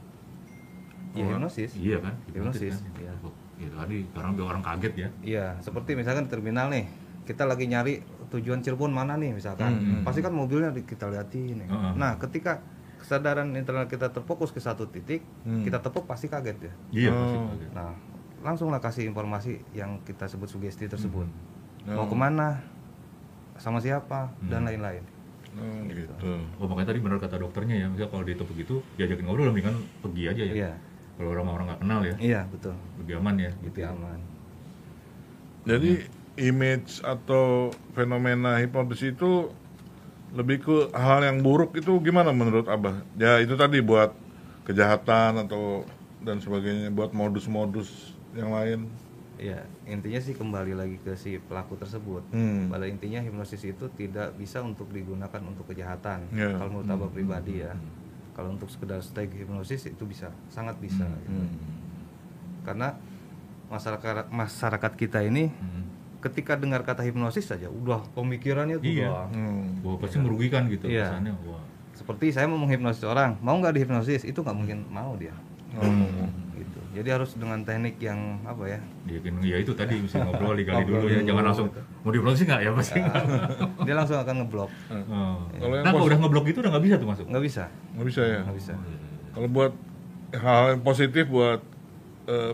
[1.13, 1.75] Ya, hipnosis.
[1.75, 2.15] Iya kan?
[2.27, 2.95] Hipnosis, kan?
[2.97, 3.11] iya.
[3.11, 3.35] Ditepuk.
[3.59, 5.09] Gitu tadi karena biar orang kaget ya.
[5.21, 6.87] Iya, seperti misalkan di terminal nih,
[7.27, 9.75] kita lagi nyari tujuan Cirebon mana nih misalkan.
[9.75, 10.01] Hmm.
[10.01, 11.59] Pasti kan mobilnya di- kita liatin.
[11.59, 11.69] nih.
[11.69, 11.93] Heeh.
[11.95, 12.63] Nah, ketika
[12.97, 15.61] kesadaran internal kita terfokus ke satu titik, Hmm.
[15.61, 16.73] kita tepuk pasti kaget ya.
[16.93, 17.19] Iya, Oh.
[17.19, 17.71] pasti kaget.
[17.75, 17.93] Nah,
[18.41, 21.29] langsunglah kasih informasi yang kita sebut sugesti tersebut.
[21.85, 21.97] Hmm.
[21.97, 22.09] Mau Oh.
[22.09, 22.61] ke mana?
[23.61, 24.33] Sama siapa?
[24.41, 24.69] Dan Hmm.
[24.73, 25.05] lain-lain.
[25.51, 26.15] Oh, gitu.
[26.63, 30.23] Oh, makanya tadi benar kata dokternya ya, misalnya kalau ditepuk itu diajakin ngobrol mendingan pergi
[30.31, 30.55] aja ya.
[30.55, 30.73] Iya.
[31.19, 32.75] Kalau orang-orang nggak kenal ya, Iya, betul.
[33.03, 33.53] lebih aman ya.
[33.61, 34.19] Lebih aman.
[35.69, 35.93] Jadi
[36.41, 39.53] image atau fenomena hipnotis itu
[40.33, 43.03] lebih ke hal yang buruk itu gimana menurut abah?
[43.19, 44.15] Ya itu tadi buat
[44.65, 45.83] kejahatan atau
[46.23, 48.81] dan sebagainya, buat modus-modus yang lain.
[49.37, 52.21] Ya, intinya sih kembali lagi ke si pelaku tersebut.
[52.29, 52.69] Hmm.
[52.69, 56.29] Pada intinya hipnosis itu tidak bisa untuk digunakan untuk kejahatan.
[56.31, 56.53] Ya.
[56.55, 57.73] Kalau menurut abah pribadi ya.
[58.31, 61.09] Kalau untuk sekedar stay hipnosis itu bisa, sangat bisa.
[61.25, 61.33] gitu.
[61.33, 61.57] Hmm.
[62.63, 63.01] Karena
[63.67, 65.89] masyarakat masyarakat kita ini Hmm.
[66.21, 69.09] ketika dengar kata hipnosis saja udah pemikirannya tuh Iya.
[69.09, 69.65] udah Hmm.
[69.81, 71.17] Wah, pasti merugikan gitu Iya.
[71.17, 71.33] kesannya.
[71.45, 71.65] Wah.
[71.91, 75.37] seperti saya mau menghipnosis orang, mau nggak dihipnosis itu nggak mungkin mau dia.
[75.77, 75.85] Oh.
[76.91, 78.81] Jadi harus dengan teknik yang apa ya?
[79.07, 81.81] Dia kan ya itu tadi mesti ngobrol digali Ngobrol dulu ya, dulu, jangan langsung gitu.
[82.03, 82.99] mau dihipnosis nggak ya pasti.
[82.99, 83.25] nggak.
[83.87, 84.71] Dia langsung akan ngeblok.
[84.91, 85.37] Oh.
[85.53, 87.25] Kalau Nah, kalau pos- udah ngeblok itu udah nggak bisa tuh masuk.
[87.27, 88.41] Nggak bisa, Nggak bisa ya.
[88.43, 88.73] nggak bisa.
[89.31, 89.73] Kalau buat
[90.33, 91.61] hal yang positif buat
[92.27, 92.53] eh,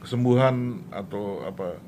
[0.00, 0.54] kesembuhan
[0.90, 1.78] atau apa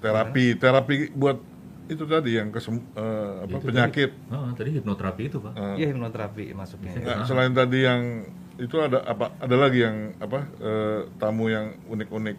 [0.00, 1.38] terapi terapi buat
[1.84, 4.10] itu tadi yang kesem, eh, apa Itu penyakit.
[4.10, 5.52] Tadi, oh, tadi hipnoterapi itu pak.
[5.76, 6.90] Iya hipnoterapi masuknya.
[6.98, 8.24] Nah, selain tadi yang
[8.56, 9.34] itu ada apa?
[9.38, 10.46] Ada lagi yang apa?
[10.58, 12.36] eh, tamu yang unik-unik.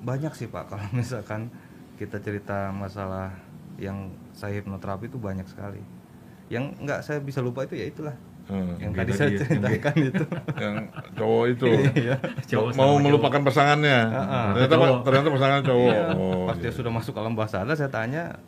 [0.00, 1.50] Banyak sih Pak kalau misalkan
[1.96, 3.36] kita cerita masalah
[3.76, 5.80] yang saya hipnoterapi itu banyak sekali.
[6.48, 8.16] Yang nggak saya bisa lupa itu ya itulah
[8.50, 10.24] Eh, yang tadi saya yang ceritakan itu.
[10.64, 10.76] yang
[11.14, 11.66] cowok itu
[12.02, 12.16] Iya.
[12.50, 13.02] Cowok mau cowok.
[13.06, 13.98] melupakan pasangannya.
[14.50, 14.98] Ternyata Cowok.
[15.06, 15.92] ternyata pasangan cowok.
[15.94, 16.04] Iya.
[16.18, 18.42] Oh, Pas dia sudah masuk alam bawah sadar saya tanya,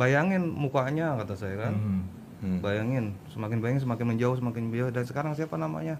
[0.00, 1.72] bayangin mukanya kata saya kan.
[1.76, 2.00] Hmm.
[2.44, 2.60] Hmm.
[2.60, 5.96] Bayangin, semakin bayangin semakin menjauh, semakin menjauh dan sekarang siapa namanya?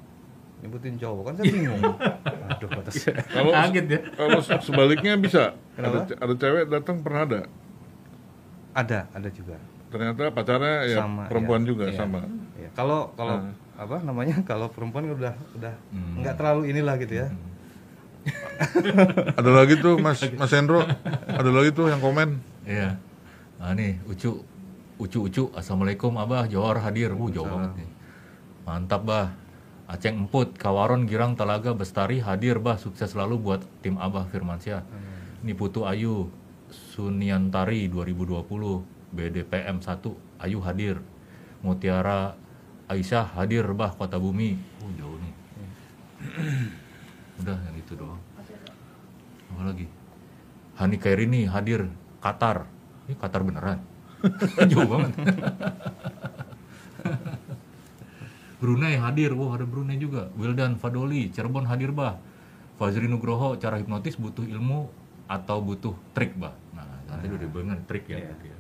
[0.61, 1.81] Nyebutin cowok kan saya bingung.
[2.53, 3.17] Aduh kata saya.
[3.27, 4.01] Kalau Kaget ya.
[4.13, 5.57] kalau sebaliknya bisa.
[5.75, 6.21] Ada, Kenapa?
[6.21, 7.41] ada cewek datang pernah ada.
[8.73, 9.57] Ada, ada juga.
[9.89, 11.69] Ternyata pacarnya ya Sama, perempuan iya.
[11.71, 11.97] juga Iya.
[11.97, 12.21] sama.
[12.61, 12.69] Iya.
[12.77, 13.53] Kalau kalau Ah.
[13.81, 14.37] apa namanya?
[14.45, 16.21] Kalau perempuan kan udah udah Hmm.
[16.21, 17.29] nggak terlalu inilah gitu ya.
[19.39, 20.81] Ada lagi tuh Mas Mas Hendro,
[21.29, 22.41] ada lagi tuh yang komen.
[22.65, 22.97] Iya.
[23.61, 24.41] Nah nih, Ucu.
[25.05, 27.13] Ucu Ucu, Assalamualaikum Abah, Johor hadir.
[27.13, 27.91] Uh, jauh banget nih.
[28.65, 29.37] Mantap Bah.
[29.85, 32.81] Aceng Emput, Kawaron, Girang, Talaga, Bestari hadir Bah.
[32.81, 34.81] Sukses selalu buat tim Abah Firmansyah.
[35.45, 36.33] Ini Putu Ayu,
[36.73, 38.49] Suniantari 2020,
[39.13, 40.97] BDPM 1, Ayu hadir.
[41.61, 42.33] Mutiara
[42.89, 44.57] Aisyah hadir Bah, Kota Bumi.
[44.81, 45.35] Oh jauh nih.
[47.45, 48.21] Udah yang itu doang.
[49.53, 49.85] Apa lagi?
[50.81, 51.93] Hani Kairini hadir
[52.25, 52.65] Qatar.
[53.05, 53.85] Ini Qatar beneran.
[54.71, 55.13] Jauh banget.
[58.61, 59.37] Brunei hadir.
[59.37, 60.33] Wah, ada Brunei juga.
[60.41, 62.17] Wildan Fadoli, Cirebon hadir, Bah.
[62.75, 64.91] Fazri Nugroho, cara hipnotis butuh ilmu
[65.31, 66.57] atau butuh trik, Bah.
[66.75, 68.19] Nah, nanti udah bener trik ya.
[68.19, 68.27] Iya.
[68.33, 68.59] berarti ya.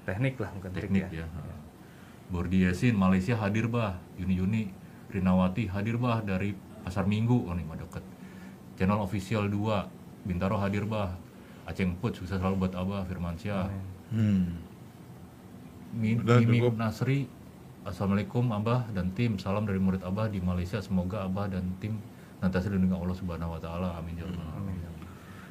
[0.00, 1.26] Teknik lah bukan trik Teknik ya.
[1.26, 1.56] ya.
[2.30, 3.98] Bordi Yasin, Malaysia hadir, Bah.
[4.16, 4.62] Yuni Yuni,
[5.10, 6.22] Rinawati hadir, Bah.
[6.22, 6.54] Dari
[6.86, 7.50] Pasar Minggu.
[7.50, 8.04] Oh, ini mah deket.
[8.78, 11.18] Channel Official 2, Bintaro hadir, Bah.
[11.66, 13.66] Aceng Put, sukses selalu buat Abah, Firmansyah.
[14.10, 14.69] Hmm.
[15.90, 16.74] Mi- Udah, Mimim cukup.
[16.76, 17.26] Nasri
[17.80, 21.96] Assalamualaikum Abah dan tim Salam dari murid Abah di Malaysia Semoga Abah dan tim
[22.38, 24.76] nanti dilindungi Allah Subhanahu Wa Taala Amin ya Rabbal Alamin.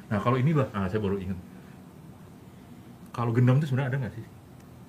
[0.06, 1.38] Nah kalau ini bah, ah, saya baru ingat
[3.10, 4.24] Kalau gendam itu sebenarnya ada nggak sih?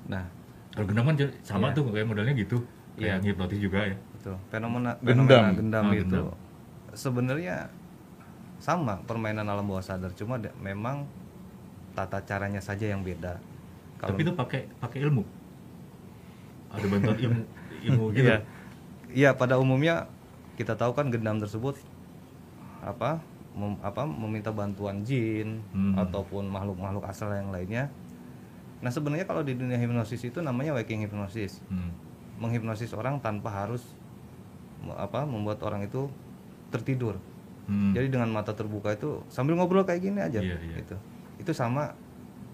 [0.08, 0.26] Nah,
[0.72, 1.76] Kalau gendam kan sama Iya.
[1.76, 2.58] tuh kayak modelnya gitu
[2.94, 3.18] Iya.
[3.18, 4.36] Kayak hipnotis juga ya betul.
[4.48, 5.28] Fenomena Gendam.
[5.28, 6.26] fenomena gendam Ah, itu gendam.
[6.94, 7.56] sebenarnya
[8.62, 11.10] sama permainan alam bawah sadar, cuma de- memang
[11.92, 13.42] tata caranya saja yang beda.
[13.98, 15.26] Kalau Tapi itu pakai pakai ilmu
[16.72, 17.42] Ada bantuan ilmu
[17.84, 18.38] ilmu gitu Iya.
[19.12, 20.08] Iya, pada umumnya
[20.56, 21.76] kita tahu kan gendam tersebut
[22.80, 23.20] apa
[23.52, 25.94] mem- apa meminta bantuan jin Hmm.
[25.98, 27.92] ataupun makhluk-makhluk asal yang lainnya.
[28.80, 31.62] Nah, sebenarnya kalau di dunia hipnosis itu namanya waking hipnosis.
[31.68, 31.92] Hmm.
[32.38, 33.84] Menghipnosis orang tanpa harus
[34.90, 36.10] apa membuat orang itu
[36.70, 37.20] tertidur.
[37.68, 37.94] Hmm.
[37.94, 40.76] Jadi dengan mata terbuka itu sambil ngobrol kayak gini aja Iya, iya.
[40.82, 40.96] gitu.
[41.38, 41.94] Itu sama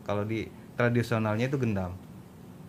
[0.04, 1.96] kalau di tradisionalnya itu gendam.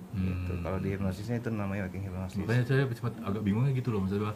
[0.09, 0.51] Gitu.
[0.51, 0.62] Hmm.
[0.62, 2.40] Kalau di hipnosisnya itu namanya waking hipnosis.
[2.40, 4.33] Makanya saya sempat agak bingungnya gitu loh maksudnya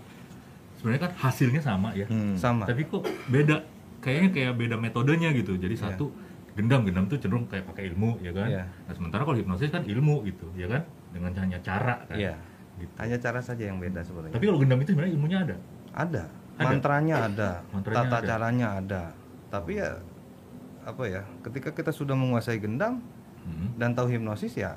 [0.77, 2.35] sebenarnya kan hasilnya sama ya Hmm.
[2.35, 2.67] Sama.
[2.67, 3.63] tapi kok beda
[3.99, 5.95] kayaknya kayak beda metodenya gitu jadi Iya.
[5.95, 6.11] satu
[6.53, 8.65] gendam gendam tuh cenderung kayak pakai ilmu ya kan Iya.
[8.67, 12.35] nah sementara kalau hipnosis kan ilmu gitu ya kan dengan hanya cara kan Iya.
[12.77, 12.93] gitu.
[12.99, 14.35] Hanya cara saja yang beda sebenarnya.
[14.35, 15.57] tapi kalau gendam itu sebenarnya ilmunya ada
[15.95, 16.25] ada.
[16.53, 16.69] Ada?
[16.69, 18.27] Mantranya ada, Mantranya tata ada.
[18.29, 19.03] caranya ada.
[19.49, 19.91] Tapi ya
[20.83, 21.23] apa ya?
[21.41, 23.01] Ketika kita sudah menguasai gendam
[23.43, 23.73] Hmm.
[23.75, 24.77] dan tahu hipnosis ya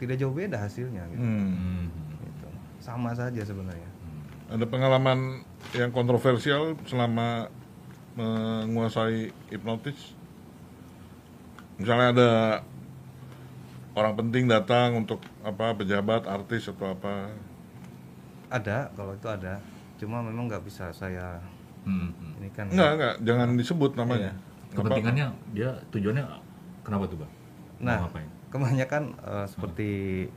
[0.00, 1.20] tidak jauh beda hasilnya gitu.
[1.20, 1.52] Hmm.
[1.52, 1.86] Hmm.
[2.24, 2.48] Gitu.
[2.80, 3.90] Sama saja sebenarnya.
[4.48, 5.44] Ada pengalaman
[5.76, 7.52] yang kontroversial selama
[8.16, 10.16] menguasai hipnotis?
[11.78, 12.30] Misalnya ada
[13.94, 17.30] orang penting datang untuk apa pejabat, artis atau apa?
[18.50, 19.60] Ada kalau itu ada.
[20.00, 21.38] Cuma memang nggak bisa saya
[21.80, 22.12] Hmm.
[22.12, 22.36] Hmm.
[22.36, 24.32] ini kan Enggak, enggak, jangan disebut namanya.
[24.32, 24.32] Iya.
[24.36, 26.24] Nggak kepentingannya dia tujuannya
[26.84, 27.32] Kenapa tuh bang?
[27.80, 28.28] Nah, Mau ngapain?
[28.50, 29.88] Kebanyakan eh, seperti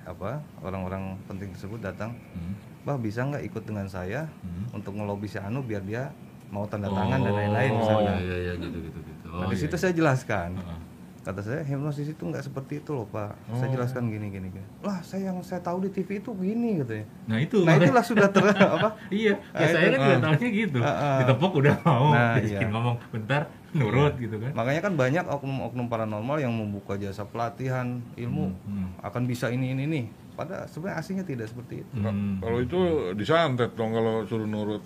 [0.04, 2.54] apa orang-orang penting tersebut datang, Hmm.
[2.84, 4.70] bah bisa nggak ikut dengan saya Hmm.
[4.72, 6.14] untuk ngelobi si Anu biar dia
[6.48, 8.14] mau tanda tangan dan lain-lain Oh misalnya.
[8.20, 9.28] iya iya gitu gitu gitu.
[9.28, 9.82] Nah, Oh, di iya, situ iya.
[9.82, 10.50] saya jelaskan.
[10.54, 10.80] Heeh.
[11.24, 13.32] Kata saya hipnosis itu nggak seperti itu loh pak.
[13.50, 13.74] Saya Oh.
[13.74, 14.68] jelaskan gini gini gini.
[14.80, 17.08] Lah saya yang saya tahu di TV itu gini katanya.
[17.26, 17.58] Nah itu.
[17.58, 18.44] Nah makanya- itulah sudah ter
[18.76, 18.90] apa?
[19.10, 19.90] iya, Ah, ya saya itu.
[19.90, 20.22] kan juga Ah.
[20.22, 20.80] tahunya gitu.
[20.80, 21.18] Ah, ah.
[21.24, 22.60] Ditepuk udah mau, Nah, iya.
[22.62, 24.52] ngomong bentar, nurut gitu kan.
[24.52, 28.92] Makanya kan banyak oknum-oknum paranormal yang membuka jasa pelatihan ilmu Hmm.
[29.00, 30.06] akan bisa ini ini nih.
[30.34, 31.94] Padahal sebenarnya aslinya tidak seperti itu.
[31.96, 32.38] Hmm.
[32.38, 32.80] Kalau itu
[33.14, 34.84] disantet dong kalau suruh nurut.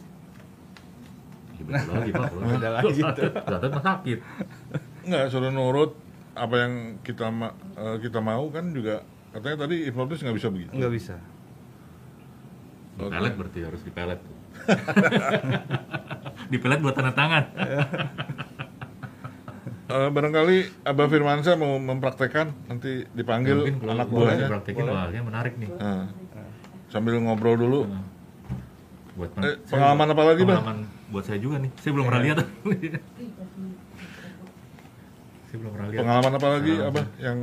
[1.58, 2.30] Ya, beda lagi pak.
[2.30, 3.22] kalau- Beda lagi gitu.
[3.74, 4.20] Mah sakit.
[5.02, 5.92] Enggak, suruh nurut
[6.38, 9.02] apa yang kita ma- eh, kita mau kan juga
[9.34, 10.72] katanya tadi hipnotis nggak bisa begitu.
[10.72, 11.16] Nggak bisa.
[12.98, 14.22] Dipelet berarti harus dipelet.
[16.52, 17.44] dipelet buat tanda tangan.
[19.88, 25.22] Eh, barangkali Abah Firmansyah mau mempraktekkan nanti dipanggil Mungkin kalau anak boleh buahnya praktekin kayaknya
[25.24, 25.70] menarik nih.
[25.80, 26.06] Nah,
[26.92, 27.88] sambil ngobrol dulu.
[29.16, 30.60] Buat Eh, pengalaman apa lagi, Bang?
[30.60, 31.72] Pengalaman buat saya juga nih.
[31.80, 32.38] Saya belum pernah lihat.
[35.48, 36.02] saya belum pernah lihat.
[36.04, 37.40] Pengalaman apa lagi Abah yang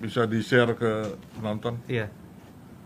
[0.00, 0.92] bisa di-share ke
[1.36, 2.08] penonton Iya.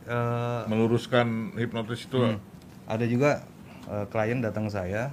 [0.09, 2.17] Eh, meluruskan hipnotis itu?
[2.17, 2.41] Hmm.
[2.89, 3.45] Ada juga
[3.87, 5.13] eh, klien datang saya,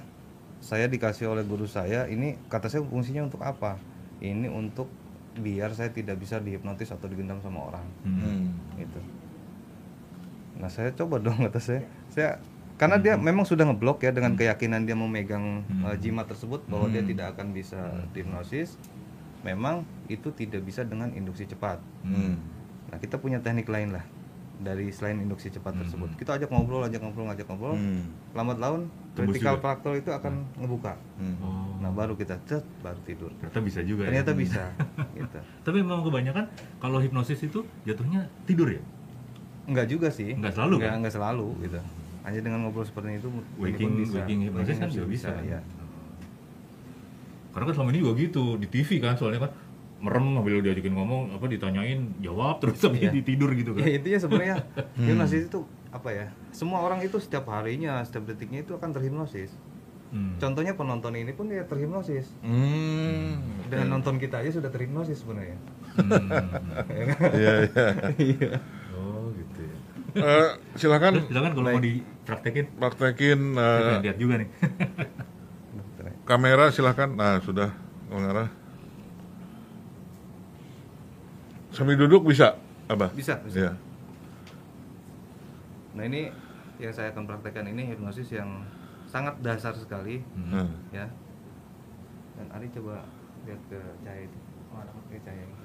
[0.58, 3.76] saya dikasih oleh guru saya, ini kata saya fungsinya untuk apa?
[4.18, 4.88] Ini untuk
[5.36, 8.56] biar saya tidak bisa dihipnotis atau digendam sama orang, Hmm.
[8.80, 9.00] gitu.
[10.56, 12.40] Nah saya coba dong kata saya, saya
[12.76, 17.04] karena dia memang sudah ngeblok ya dengan keyakinan dia memegang eh, jimat tersebut bahwa dia
[17.04, 17.76] tidak akan bisa
[18.16, 18.80] dihipnosis,
[19.46, 21.78] memang itu tidak bisa dengan induksi cepat.
[22.02, 22.34] Hmm.
[22.90, 24.02] Nah kita punya teknik lain lah
[24.56, 26.16] dari selain induksi cepat tersebut.
[26.16, 27.76] Kita ajak ngobrol, ajak ngobrol, ajak ngobrol.
[27.76, 28.08] Hmm.
[28.32, 28.88] Lambat laun
[29.52, 29.62] juga?
[29.62, 30.96] fraktal itu akan ngebuka.
[31.16, 31.36] Hmm.
[31.38, 33.30] Oh, Nah baru kita cet baru tidur.
[33.36, 34.36] ternyata bisa juga Ternyata ya.
[34.36, 34.62] bisa.
[35.18, 35.38] gitu.
[35.62, 36.44] Tapi memang kebanyakan
[36.80, 38.82] kalau hipnosis itu jatuhnya tidur ya.
[39.68, 40.32] Enggak juga sih.
[40.32, 40.98] Enggak selalu, Enggak, kan?
[40.98, 41.78] enggak selalu gitu.
[42.26, 44.18] Hanya dengan ngobrol seperti itu Waking bisa.
[44.18, 45.30] waking hipnosis kan Waking juga bisa.
[45.44, 45.60] ya.
[47.56, 49.52] Karena kan selama ini juga gitu di TV kan soalnya kan
[49.96, 53.16] merem sambil diajakin ngomong apa ditanyain jawab terus tapi Iya.
[53.16, 53.80] ditidur gitu kan.
[53.80, 54.56] Ya intinya sebenarnya
[55.08, 56.26] hipnosis itu apa ya?
[56.52, 59.56] Semua orang itu setiap harinya, setiap detiknya itu akan terhipnosis.
[60.12, 60.36] Hmm.
[60.36, 62.28] Contohnya penonton ini pun dia terhipnosis.
[62.44, 63.40] Hmm.
[63.72, 65.56] Dengan nonton kita aja sudah terhipnosis sebenarnya.
[65.96, 66.12] Hmm.
[67.40, 67.52] Iya,
[68.20, 68.50] iya.
[68.92, 69.76] Oh gitu ya.
[70.12, 72.68] Eh, silakan silakan kalau mau dipraktekin.
[72.76, 74.48] praktekin eh, pengen lihat juga nih.
[76.26, 77.14] kamera silakan.
[77.14, 77.70] Nah, sudah
[78.10, 78.50] mengarah.
[81.70, 82.56] Sambil duduk bisa,
[82.88, 83.12] Abah?
[83.12, 83.56] Bisa, bisa.
[83.58, 83.72] Iya.
[85.92, 86.28] Nah ini
[86.76, 88.64] yang saya akan praktekkan ini hipnosis yang
[89.08, 90.68] sangat dasar sekali Nah.
[90.90, 91.08] ya.
[92.36, 93.00] Dan Ari coba
[93.44, 94.38] lihat ke cahaya itu.
[94.68, 95.56] Oh ada pakai cahaya ini.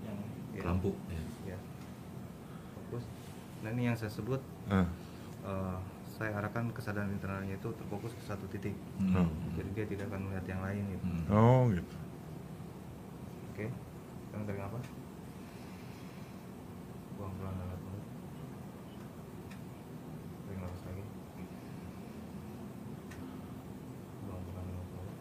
[0.00, 0.18] yang
[0.54, 0.90] ya, Lampu.
[1.10, 1.54] Ya.
[1.54, 1.58] Ya.
[2.74, 3.04] Fokus.
[3.62, 4.86] Nah ini yang saya sebut Nah.
[5.42, 5.78] eh,
[6.20, 8.76] saya arahkan kesadaran internalnya itu terfokus ke satu titik.
[9.16, 9.24] Oh.
[9.56, 11.04] Jadi dia tidak akan melihat yang lain gitu.
[11.08, 11.24] Hmm.
[11.32, 11.96] Oh, gitu.
[13.56, 13.72] Oke.
[14.28, 14.84] Sekarang tarik nafas.
[17.16, 18.04] Buang pelan dalam mulut.
[20.44, 21.04] Tarik nafas lagi.
[24.28, 25.16] Buang pelan dalam mulut.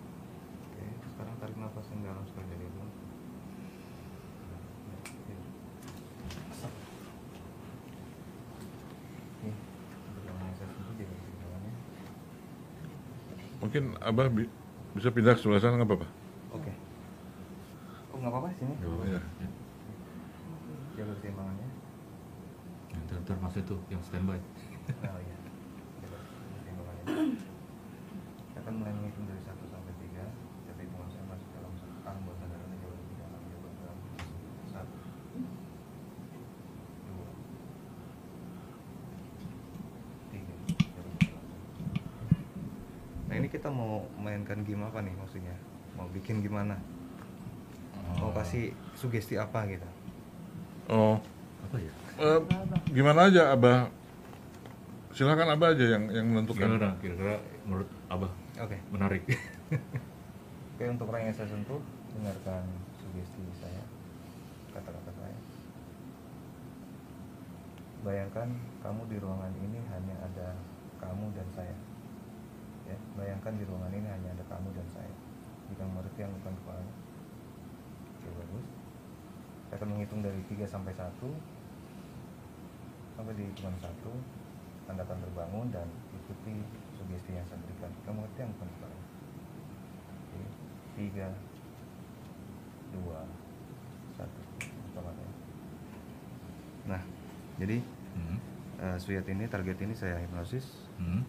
[0.67, 0.83] Oke.
[1.15, 2.83] Sekarang tarik nafas yang dalam sekali dari itu.
[9.39, 9.55] Nih,
[10.11, 11.73] untuk yang saya sentuh jadi kesimpulannya.
[13.69, 14.49] Mungkin Abah bi-
[14.97, 16.07] bisa pindah ke sebelah sana nggak apa-apa?
[16.57, 16.73] Oke.
[18.09, 18.73] Oh nggak apa-apa sini.
[18.81, 19.21] Oh, Iya.
[19.21, 19.47] ya.
[20.97, 21.67] Jaga keseimbangannya.
[22.89, 24.41] Yang Ntar, ntar mas itu yang standby.
[25.05, 25.35] Oh iya.
[26.01, 27.05] Jaga keseimbangannya.
[28.49, 30.25] Saya akan mulai menghitung dari 1 sampai 3.
[30.65, 31.69] Jadi hitungan saya masuk dalam
[32.01, 33.97] angka buat sandarannya jauh lebih dalam jauh lebih dalam.
[34.65, 34.81] 1
[37.05, 37.21] 2
[40.33, 40.57] 3
[43.29, 44.09] Nah ini kita mau
[44.49, 45.53] mainkan game apa nih maksudnya?
[45.93, 46.73] Mau bikin gimana?
[48.17, 49.85] Mau kasih sugesti apa gitu?
[50.89, 51.21] Oh,
[51.69, 51.93] Apa ya?
[52.17, 52.39] eh,
[52.89, 53.93] gimana aja Abah?
[55.13, 56.65] Silakan Abah aja yang yang menentukan.
[56.65, 58.81] Gimana kira-kira menurut abah Oke.
[58.89, 59.21] menarik?
[60.73, 61.77] Oke untuk orang yang saya sentuh
[62.17, 62.65] dengarkan
[62.97, 63.85] sugesti saya
[64.73, 65.37] kata-kata saya.
[68.01, 68.49] Bayangkan
[68.81, 70.57] kamu di ruangan ini hanya ada.
[73.39, 75.13] Ya, bayangkan di ruangan ini hanya ada kamu dan saya.
[75.71, 76.83] Jika mengerti yang bukan kepala.
[78.19, 78.67] Oke bagus.
[79.63, 81.07] Saya akan menghitung dari 3 sampai 1
[83.15, 86.67] sampai di hitungan 1 Anda akan terbangun dan ikuti
[86.99, 87.87] sugesti yang saya berikan.
[88.03, 88.97] Kamu ngerti yang bukan kepala.
[90.19, 90.41] Oke,
[90.99, 91.27] tiga,
[92.91, 93.23] dua,
[94.19, 94.41] satu.
[96.91, 97.01] Nah,
[97.55, 97.79] jadi
[98.19, 98.35] Hmm.
[98.83, 100.91] eh, Suyat ini target ini saya hipnosis.
[100.99, 101.23] Hmm.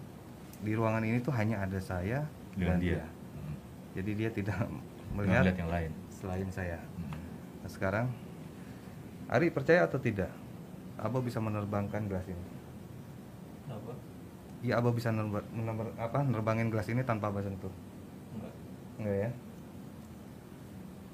[0.61, 2.91] Di ruangan ini tuh hanya ada saya Dengan dan dia.
[2.93, 3.05] dia.
[3.05, 3.55] Hmm.
[3.95, 4.59] Jadi dia tidak
[5.11, 5.91] melihat melihat yang lain.
[6.11, 6.79] selain saya.
[6.95, 7.11] Hmm.
[7.61, 8.07] Nah, sekarang
[9.27, 10.29] Ari percaya atau tidak?
[10.97, 12.45] Abo bisa menerbangkan gelas ini.
[13.67, 13.95] Apa?
[14.61, 17.71] Iya, Abo bisa nerba, menerba- apa, nerbangin gelas ini tanpa Abo sentuh.
[18.35, 18.53] Enggak.
[18.99, 19.31] Enggak ya?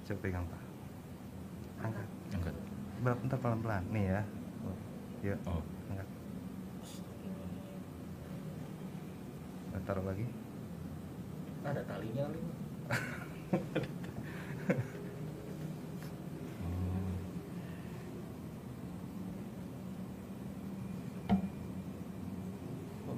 [0.03, 0.63] Coba pegang Pak.
[1.79, 2.09] Angkat.
[2.33, 2.55] Angkat.
[2.99, 3.83] Berapa bentar pelan-pelan.
[3.91, 4.21] Nih ya.
[5.23, 5.63] Yuk, Oh.
[5.87, 6.09] angkat.
[9.69, 10.27] Nah, Taruh lagi.
[11.63, 12.41] Ada talinya kali.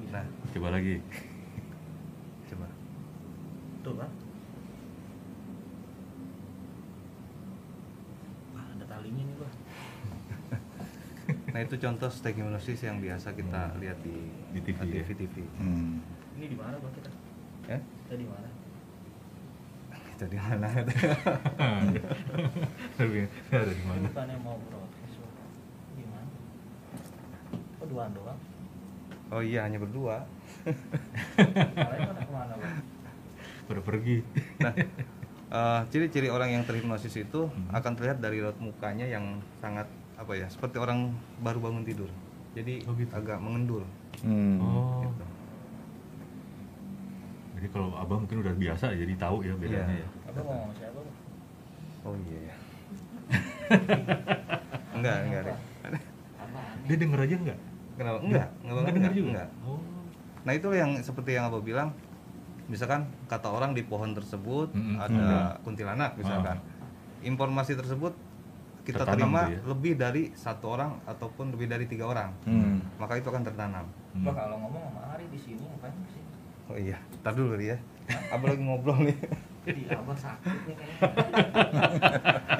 [0.08, 0.24] Nah,
[0.56, 1.04] Coba lagi.
[2.48, 2.66] coba.
[3.84, 4.10] Tuh kan?
[8.56, 9.54] Wah, ada talinya nih, Bang.
[11.52, 14.16] Nah, itu contoh stake hipnosis yang biasa kita lihat di
[14.56, 15.04] Di TV, ya?
[15.04, 15.44] TV.
[15.60, 16.00] Hmm.
[16.38, 17.10] Ini di mana, Bang, kita?
[17.66, 17.78] Ya?
[17.82, 18.48] Kita di mana?
[20.14, 20.66] Itu di mana?
[22.98, 24.06] Ada di mana?
[24.06, 25.18] Bukannya mau broadcast.
[25.94, 26.30] Gimana?
[27.82, 28.38] Oh, duaan doang.
[29.28, 30.24] oh iya, hanya berdua.
[30.62, 32.86] Ke mana, Bang?
[33.68, 34.22] Pada pergi.
[34.62, 34.72] Nah,
[35.50, 40.46] eh, ciri-ciri orang yang terhipnosis itu akan terlihat dari raut mukanya yang sangat apa ya,
[40.46, 41.10] seperti orang
[41.42, 42.08] baru bangun tidur.
[42.54, 43.10] Jadi Oh, gitu.
[43.10, 43.82] agak mengendur.
[44.22, 44.58] Hmm.
[44.62, 45.02] Oh.
[45.04, 45.24] Gitu.
[47.58, 49.98] Jadi kalau abah mungkin udah biasa jadi tahu ya bedanya Iya.
[49.98, 50.08] ya.
[50.24, 51.00] Apa mau ngomong siapa?
[52.04, 52.38] Oh iya.
[52.40, 52.54] ya.
[54.96, 55.56] enggak, enggak deh.
[56.38, 56.76] Apaan?
[56.86, 57.58] Dia denger aja nggak?
[57.98, 58.18] Kenapa?
[58.20, 59.28] Enggak, enggak, Nggak enggak, denger juga.
[59.28, 59.48] enggak.
[59.64, 59.80] Oh.
[60.38, 61.88] Nah, itu yang seperti yang Abah bilang,
[62.64, 64.96] misalkan kata orang di pohon tersebut Mm-mm.
[64.96, 65.28] ada
[65.60, 66.62] kuntilanak misalkan.
[67.18, 68.14] Informasi tersebut
[68.84, 69.60] kita Tertanam terima tuh ya.
[69.66, 72.80] lebih dari satu orang ataupun lebih dari tiga orang, Hmm.
[72.96, 73.84] maka itu akan tertanam.
[74.14, 74.24] Hmm.
[74.24, 76.27] Bang, kalau ngomong sama Ari di sini ngapain sini?
[76.68, 77.76] Oh iya, tar dulu ya.
[78.32, 79.18] Abah lagi ngobrol nih.
[79.68, 81.08] Di abang sakit nih kayaknya.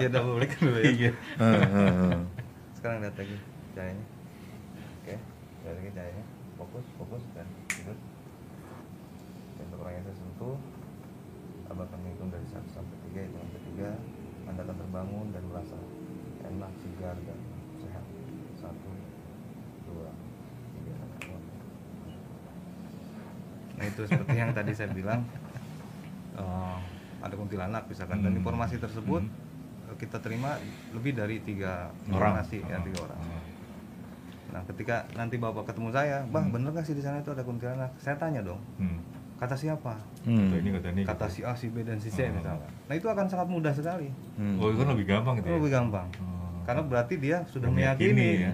[0.00, 0.90] ya udah balik dulu ya.
[0.92, 1.10] Iya.
[2.76, 3.36] Sekarang lihat lagi
[3.72, 4.06] cahayanya.
[5.00, 5.14] Oke,
[5.64, 6.24] lihat lagi cahayanya.
[6.60, 7.96] Fokus, fokus dan tidur.
[9.56, 10.56] Dan untuk orang yang saya sentuh,
[11.68, 13.90] abah akan menghitung dari 1 sampai 3 hitungan ketiga
[14.48, 15.76] anda akan terbangun dan merasa
[16.48, 17.38] enak, segar dan
[17.76, 18.04] sehat.
[18.56, 18.90] Satu,
[19.84, 20.08] dua,
[20.72, 21.42] tiga, empat.
[23.78, 25.22] Nah itu seperti yang tadi saya bilang
[26.34, 26.76] eh,
[27.18, 28.38] ada kuntilanak misalkan dan Hmm.
[28.38, 29.88] informasi tersebut Hmm.
[29.88, 30.54] eh, kita terima
[30.92, 32.34] lebih dari tiga Orang.
[32.36, 32.84] informasi ya Oh.
[32.84, 33.20] tiga orang.
[33.20, 33.42] Oh.
[34.48, 36.54] Nah ketika nanti bapak ketemu saya, bang Hmm.
[36.54, 37.90] bener nggak sih di sana itu ada kuntilanak?
[37.96, 38.98] Saya tanya dong, Hmm.
[39.36, 39.98] kata siapa?
[40.22, 40.46] Hmm.
[40.48, 41.02] Kata ini kata ini.
[41.04, 42.32] Kata si A, si B dan si C Oh.
[42.32, 42.66] misalnya.
[42.86, 44.08] Nah itu akan sangat mudah sekali.
[44.36, 44.56] Hmm.
[44.56, 45.58] Oh itu kan lebih gampang gitu Itu ya.
[45.58, 46.08] lebih gampang.
[46.18, 46.62] Oh.
[46.64, 48.30] Karena berarti dia sudah Udah meyakini.
[48.42, 48.52] ya.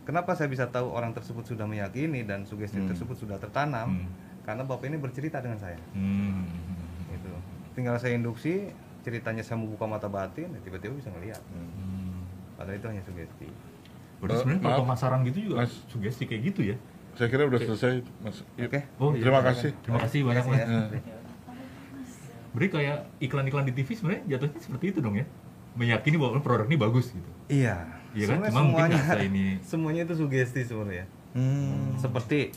[0.00, 2.90] Kenapa saya bisa tahu orang tersebut sudah meyakini dan sugesti Hmm.
[2.90, 3.94] tersebut sudah tertanam?
[3.94, 4.08] Hmm.
[4.40, 5.78] Karena bapak ini bercerita dengan saya.
[5.92, 6.48] Hmm.
[7.08, 7.30] Gitu.
[7.72, 11.42] Tinggal saya induksi, ceritanya saya membuka mata batin, ya tiba-tiba bisa ngelihat.
[11.48, 12.24] Hmm.
[12.56, 13.48] Padahal itu hanya sugesti.
[14.18, 15.72] Berarti Eh, sebenarnya kalau pemasaran gitu juga Mas.
[15.88, 16.76] sugesti kayak gitu ya.
[17.10, 18.44] Saya kira udah selesai, Mas.
[18.54, 18.80] Oke.
[18.96, 19.48] Oh, iya, Terima silakan.
[19.50, 19.70] kasih.
[19.80, 20.58] Terima kasih banyak Mas.
[20.58, 20.66] ya.
[22.50, 25.26] Berarti kayak iklan-iklan di TV sebenarnya jatuhnya seperti itu dong ya.
[25.78, 27.30] Meyakini bahwa produk ini bagus gitu.
[27.46, 27.86] Iya.
[28.10, 28.38] Iya kan?
[28.50, 31.06] Cuma mungkin semuanya, rasa ini semuanya itu sugesti sebenarnya.
[31.30, 31.94] Hmm.
[31.94, 32.50] Seperti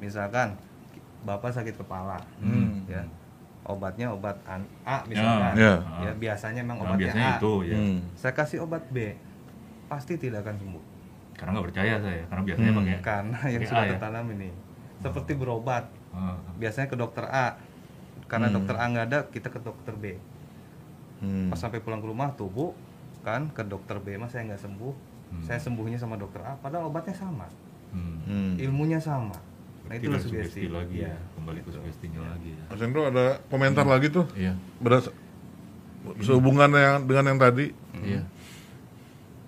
[0.00, 0.56] misalkan
[1.24, 2.84] bapak sakit kepala, Hmm.
[2.86, 3.02] ya
[3.64, 5.80] obatnya obat A misalkan, Ya.
[5.98, 7.36] ya biasanya memang Nah, obatnya biasanya A.
[7.38, 7.76] itu ya.
[7.76, 7.98] Hmm.
[8.12, 9.16] Saya kasih obat B,
[9.86, 10.84] pasti tidak akan sembuh
[11.34, 12.78] Karena nggak percaya saya, karena biasanya Hmm.
[12.78, 13.92] pakai karena yang sudah A ya?
[13.96, 14.50] tertanam ini.
[14.96, 16.36] Seperti berobat, Ah.
[16.54, 17.58] biasanya ke dokter A,
[18.26, 18.54] karena Hmm.
[18.54, 20.04] dokter A nggak ada, kita ke dokter B.
[21.18, 21.48] Hmm.
[21.48, 22.76] Pas sampai pulang ke rumah tubuh
[23.20, 24.92] kan ke dokter B mas saya nggak sembuh,
[25.32, 25.40] Hmm.
[25.40, 27.48] saya sembuhnya sama dokter A, padahal obatnya sama,
[27.90, 28.20] Hmm.
[28.22, 28.52] Hmm.
[28.56, 29.34] ilmunya sama.
[29.84, 30.64] Nah dari sugesti.
[30.66, 31.12] lagi Iya.
[31.12, 32.64] ya, kembali ke sugestinya lagi ya.
[32.72, 34.56] Mas Hendro ada komentar lagi tuh Iya.
[34.80, 35.12] beras
[36.20, 37.72] sehubungan yang dengan yang tadi.
[37.96, 38.22] Iya.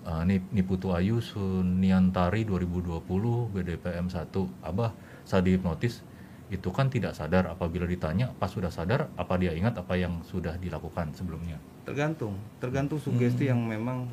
[0.02, 3.02] Ah, ini Niputu Ayu Suniantari 2020
[3.50, 4.30] BDPM 1
[4.62, 4.94] Abah
[5.26, 6.06] saat dihipnotis
[6.46, 10.54] itu kan tidak sadar apabila ditanya pas sudah sadar apa dia ingat apa yang sudah
[10.54, 14.06] dilakukan sebelumnya Tergantung, tergantung sugesti yang memang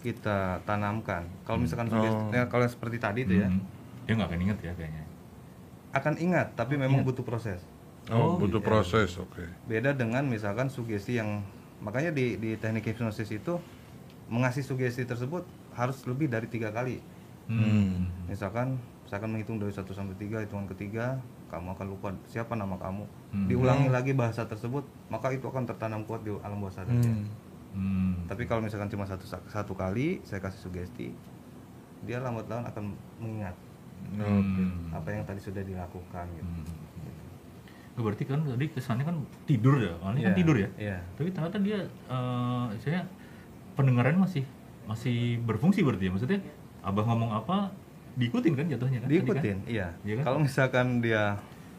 [0.00, 1.24] kita tanamkan.
[1.44, 2.32] Kalau misalkan sugesti, Oh.
[2.32, 3.60] ya, kalau yang seperti tadi itu ya, Hmm.
[4.04, 5.04] dia nggak akan ingat ya kayaknya
[5.94, 7.62] akan ingat, tapi memang butuh proses.
[8.10, 8.66] Oh, Oh, butuh iya.
[8.66, 9.44] proses, oke.
[9.64, 11.40] Beda dengan misalkan sugesti yang
[11.80, 13.56] makanya di di teknik hipnosis itu
[14.28, 17.00] mengasih sugesti tersebut harus lebih dari tiga kali.
[17.48, 18.08] Hmm.
[18.28, 18.76] Misalkan
[19.08, 21.20] saya akan menghitung dari 1 sampai 3, hitungan ketiga
[21.52, 23.04] kamu akan lupa siapa nama kamu.
[23.30, 23.46] Hmm.
[23.46, 24.82] Diulangi lagi bahasa tersebut,
[25.12, 27.08] maka itu akan tertanam kuat di alam bawah sadarnya.
[27.08, 27.28] Hmm.
[27.74, 28.14] Hmm.
[28.26, 31.08] Tapi kalau misalkan cuma satu satu kali saya kasih sugesti,
[32.04, 32.84] dia lambat laun akan
[33.20, 33.56] mengingat
[34.14, 34.94] Hmm.
[34.94, 36.52] apa yang tadi sudah dilakukan gitu.
[37.94, 40.68] Oh, berarti kan tadi kesannya kan tidur ya, awalnya kan Iya, tidur ya.
[40.74, 40.98] Iya.
[41.14, 43.06] Tapi ternyata dia, eh saya
[43.74, 44.42] pendengaran masih
[44.84, 46.12] masih berfungsi berarti ya.
[46.12, 46.38] Maksudnya
[46.82, 47.70] abah ngomong apa
[48.14, 49.06] diikutin kan jatuhnya kan?
[49.06, 49.22] tadi kan?
[49.22, 49.86] Diikutin, iya.
[50.02, 50.24] Iya kan?
[50.24, 51.38] Kalau misalkan dia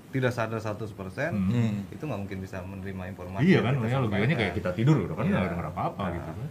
[0.09, 0.87] tidak sadar 100%
[1.31, 1.83] Hmm.
[1.85, 3.43] itu nggak mungkin bisa menerima informasi.
[3.45, 5.35] Iya kan, makanya logikanya kayak kita tidur udah kan Iya.
[5.35, 6.11] nggak denger apa-apa Nah.
[6.13, 6.47] gitu kan.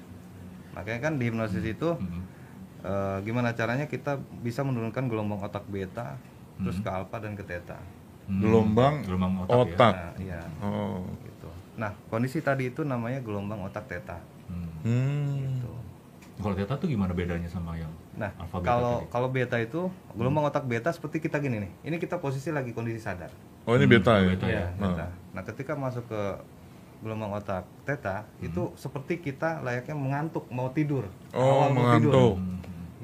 [0.74, 2.20] Makanya kan di hipnosis itu Hmm.
[2.84, 6.20] Eh, gimana caranya kita bisa menurunkan gelombang otak beta
[6.54, 6.84] terus Hmm.
[6.84, 7.80] ke alfa dan ke theta.
[8.24, 8.40] Hmm.
[8.40, 9.60] Gelombang gelombang otak, ya.
[9.66, 9.94] otak.
[9.94, 10.40] Nah, iya.
[10.60, 11.02] Oh.
[11.20, 11.48] Gitu.
[11.74, 14.20] Nah, kondisi tadi itu namanya gelombang otak theta.
[14.46, 14.68] Hmm.
[14.80, 15.34] Hmm.
[15.34, 15.72] Gitu.
[16.34, 19.06] Kalau theta tuh gimana bedanya sama yang Nah, alfa beta kalau tadi?
[19.08, 19.80] kalau beta itu
[20.12, 21.72] gelombang otak beta seperti kita gini nih.
[21.84, 23.32] Ini kita posisi lagi kondisi sadar.
[23.64, 24.28] Oh ini beta ya?
[24.30, 24.92] beta Iya, Nah.
[24.92, 25.06] theta.
[25.32, 26.22] Nah, ketika masuk ke
[27.00, 28.46] gelombang otak theta Hmm.
[28.46, 31.04] itu seperti kita layaknya mengantuk, mau tidur.
[31.30, 32.08] Oh, Awal mau mengantuk.
[32.08, 32.52] tidur, Hmm.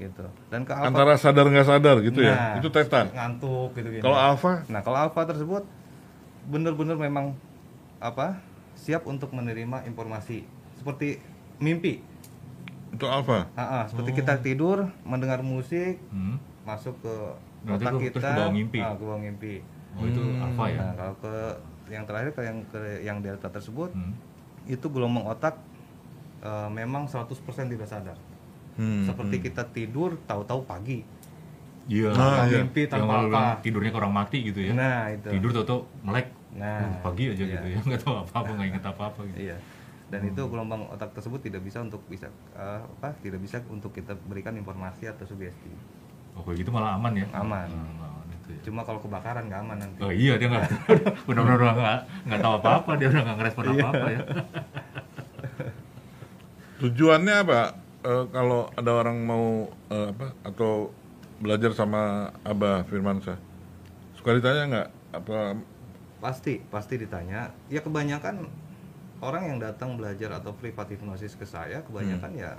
[0.01, 0.25] Gitu.
[0.49, 2.33] Dan ke alfa Antara sadar nggak sadar gitu ya?
[2.33, 3.05] Nah, Itu teta.
[3.07, 4.01] ngantuk gitu gini.
[4.01, 4.65] Kalau alfa?
[4.67, 5.63] Nah, kalau alfa tersebut
[6.47, 7.37] benar-benar memang
[7.99, 8.41] apa?
[8.73, 11.21] siap untuk menerima informasi seperti
[11.59, 12.01] mimpi.
[12.91, 13.45] Itu alfa.
[13.53, 16.41] Ah, seperti kita tidur, mendengar musik, Hmm.
[16.65, 17.15] masuk ke
[17.61, 18.79] Berarti otak kita, terus ke bawah mimpi.
[18.81, 19.55] ah, ke bawah mimpi.
[19.93, 20.79] Oh itu alfa ya.
[20.81, 21.35] Nah, kalau ke
[21.93, 24.17] yang terakhir ke yang ke yang delta tersebut Hmm.
[24.65, 25.61] itu gelombang otak
[26.41, 27.37] eh, memang 100%
[27.69, 28.17] tidak sadar.
[28.79, 29.07] Hmm.
[29.07, 31.03] Seperti kita tidur tahu-tahu pagi.
[31.91, 32.15] Iya.
[32.15, 32.63] Nah, iya.
[32.63, 33.43] mimpi yang tanpa apa.
[33.65, 34.73] tidurnya ke orang mati gitu ya.
[34.77, 35.29] Nah, itu.
[35.33, 36.31] Tidur tau-tau melek.
[36.55, 37.59] Nah, Uh, pagi aja iya.
[37.59, 37.79] gitu ya.
[37.87, 39.39] Nggak tahu apa-apa, nggak inget apa-apa gitu.
[39.51, 39.57] Iya.
[40.11, 42.27] Dan itu gelombang otak tersebut tidak bisa untuk bisa
[42.59, 43.15] eh, apa?
[43.23, 45.71] Tidak bisa untuk kita berikan informasi atau sugesti.
[46.35, 47.27] Oh kayak gitu malah aman ya?
[47.31, 47.71] Aman.
[47.71, 48.61] Nah, aman itu ya.
[48.67, 50.03] Cuma kalau kebakaran nggak aman nanti.
[50.03, 50.67] Oh iya dia nggak
[51.31, 53.75] benar-benar nggak nggak tahu apa-apa dia udah nggak ngerespon Iya.
[53.79, 54.21] apa-apa ya.
[56.83, 57.61] Tujuannya apa?
[58.01, 60.89] Eh, kalau ada orang mau eh, apa atau
[61.37, 63.37] belajar sama Abah Firmansyah,
[64.17, 64.89] suka ditanya nggak?
[65.21, 65.39] Apa?
[66.21, 67.53] Pasti, pasti ditanya.
[67.69, 68.49] Ya kebanyakan
[69.21, 72.41] orang yang datang belajar atau privat hipnosis ke saya kebanyakan Hmm.
[72.41, 72.53] ya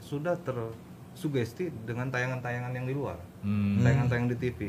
[0.00, 3.16] sudah tersugesti dengan tayangan-tayangan yang di luar.
[3.40, 3.80] Hmm.
[3.80, 4.60] Tayangan-tayangan di TV.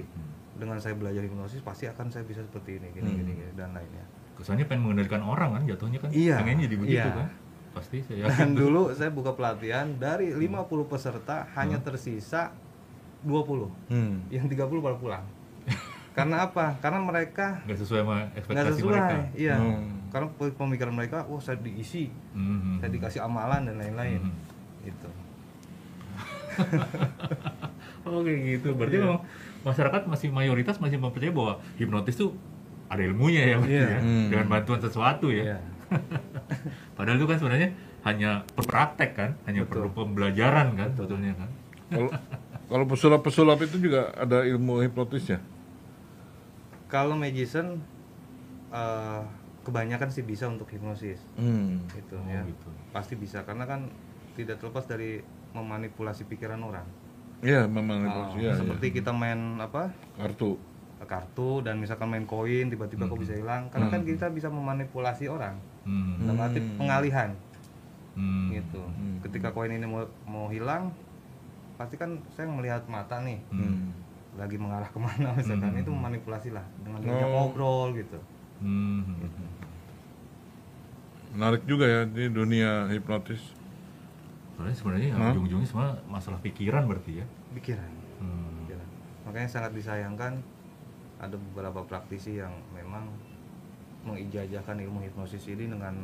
[0.54, 3.20] Dengan saya belajar hipnosis pasti akan saya bisa seperti ini, gini, Hmm.
[3.20, 4.06] gini, gini, dan lainnya.
[4.40, 6.10] Kesannya pengen mengendalikan orang kan jatuhnya kan?
[6.16, 7.12] Iya, Pengen jadi begitu iya.
[7.12, 7.28] kan?
[7.74, 8.50] Pasti saya Dan yakin.
[8.54, 10.54] dulu saya buka pelatihan dari 50
[10.86, 12.54] peserta hanya tersisa
[13.22, 13.68] 20.
[13.88, 14.22] Hmm.
[14.30, 15.26] Yang 30 baru pulang.
[16.14, 16.78] Karena apa?
[16.78, 18.94] Karena mereka nggak sesuai sama ekspektasi sesuai.
[18.94, 19.16] mereka.
[19.34, 19.56] Iya.
[19.58, 20.06] Hmm.
[20.08, 22.78] Karena pe- pemikiran mereka, wah saya diisi, Hmm.
[22.78, 24.22] saya dikasih amalan dan lain-lain.
[24.22, 24.38] Hmm.
[24.84, 25.10] Itu.
[28.04, 28.76] Oh kayak gitu.
[28.76, 29.04] Berarti Iya.
[29.08, 29.20] memang
[29.64, 32.36] masyarakat masih mayoritas masih mempercayai bahwa hipnotis tuh
[32.86, 33.86] ada ilmunya ya, Iya.
[33.88, 34.00] ya?
[34.04, 34.28] Hmm.
[34.28, 35.56] dengan bantuan sesuatu ya.
[35.56, 35.58] Iya.
[36.98, 37.70] Padahal itu kan sebenarnya
[38.04, 39.88] hanya praktek kan, hanya Betul.
[39.88, 41.50] perlu pembelajaran kan, sebetulnya kan.
[41.90, 42.10] Kalau
[42.72, 45.40] kalau pesulap-pesulap itu juga ada ilmu hipnotisnya.
[46.88, 47.82] Kalau magician
[48.70, 49.22] eh,
[49.64, 51.18] kebanyakan sih bisa untuk hipnosis.
[51.36, 51.82] Hmm.
[51.90, 52.44] Gitu Oh, ya.
[52.44, 52.70] gitu.
[52.92, 53.90] Pasti bisa karena kan
[54.34, 55.22] tidak terlepas dari
[55.54, 56.86] memanipulasi pikiran orang.
[57.40, 58.40] Iya, memang Oh, hipnotis.
[58.40, 58.96] Iya, seperti iya.
[59.00, 59.94] kita main apa?
[60.16, 60.58] kartu.
[61.06, 65.56] Kartu dan misalkan main koin tiba-tiba kok bisa hilang karena kan kita bisa memanipulasi orang
[65.84, 66.16] Hmm.
[66.22, 67.36] dalam arti pengalihan
[68.14, 68.50] Hmm.
[68.50, 68.82] gitu
[69.22, 70.94] ketika koin ini mau mau hilang
[71.74, 73.92] pasti kan saya melihat mata nih Hmm.
[74.34, 77.50] lagi mengarah ke mana misalkan itu memanipulasi lah dengan Oh.
[77.50, 78.18] ngobrol gitu
[78.60, 79.04] Hmm.
[81.34, 83.42] Menarik juga ya di dunia hipnotis.
[84.54, 85.34] Soalnya sebenarnya ya, Hah?
[85.34, 87.26] ujung-ujungnya semua masalah pikiran berarti ya.
[87.54, 88.64] pikiran Hmm.
[88.64, 88.88] pikiran.
[89.24, 90.38] makanya sangat disayangkan
[91.24, 93.08] ada beberapa praktisi yang memang
[94.04, 95.96] mengijazahkan ilmu hipnosis ini dengan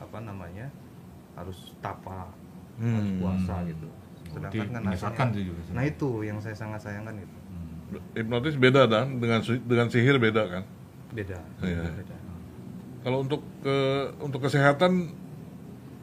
[0.00, 0.66] apa namanya
[1.36, 2.32] harus tapa
[2.80, 3.20] harus Hmm.
[3.20, 3.84] puasa gitu
[4.32, 8.00] Berarti sedangkan kan juga nah itu yang saya sangat sayangkan itu Hmm.
[8.16, 10.64] Hipnotis beda dan dengan dengan sihir beda kan.
[11.12, 11.84] beda Iya.
[11.92, 12.16] beda
[13.04, 13.76] Kalau untuk ke
[14.24, 15.12] untuk kesehatan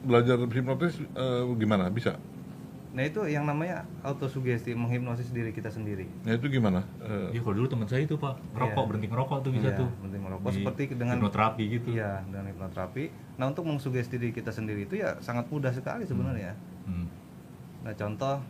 [0.06, 1.90] belajar hipnotis eh, gimana?
[1.90, 2.14] Bisa?
[2.90, 6.82] Nah itu yang namanya autosugesti menghipnosis diri kita sendiri Nah itu gimana?
[6.98, 8.88] Eh, Iya kalau dulu teman saya itu pak ngerokok Iya.
[8.88, 9.88] berhenti ngerokok tuh bisa Iya, tuh.
[9.96, 11.88] berhenti merokok Di seperti dengan hipnoterapi gitu.
[11.88, 13.04] iya dengan hipnoterapi
[13.36, 17.06] nah untuk mengsugesti diri kita sendiri itu ya sangat mudah sekali sebenarnya Hmm.
[17.80, 18.42] nah contoh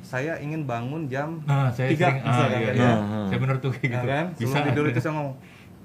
[0.00, 2.84] saya ingin bangun jam Nah saya Tiga, sering ah, iya, kan, iya.
[2.84, 2.92] ya.
[3.24, 4.06] Saya bener tuh kayak Nah, gitu.
[4.06, 4.42] kan Bisa.
[4.44, 5.34] sebelum tidur itu saya ngomong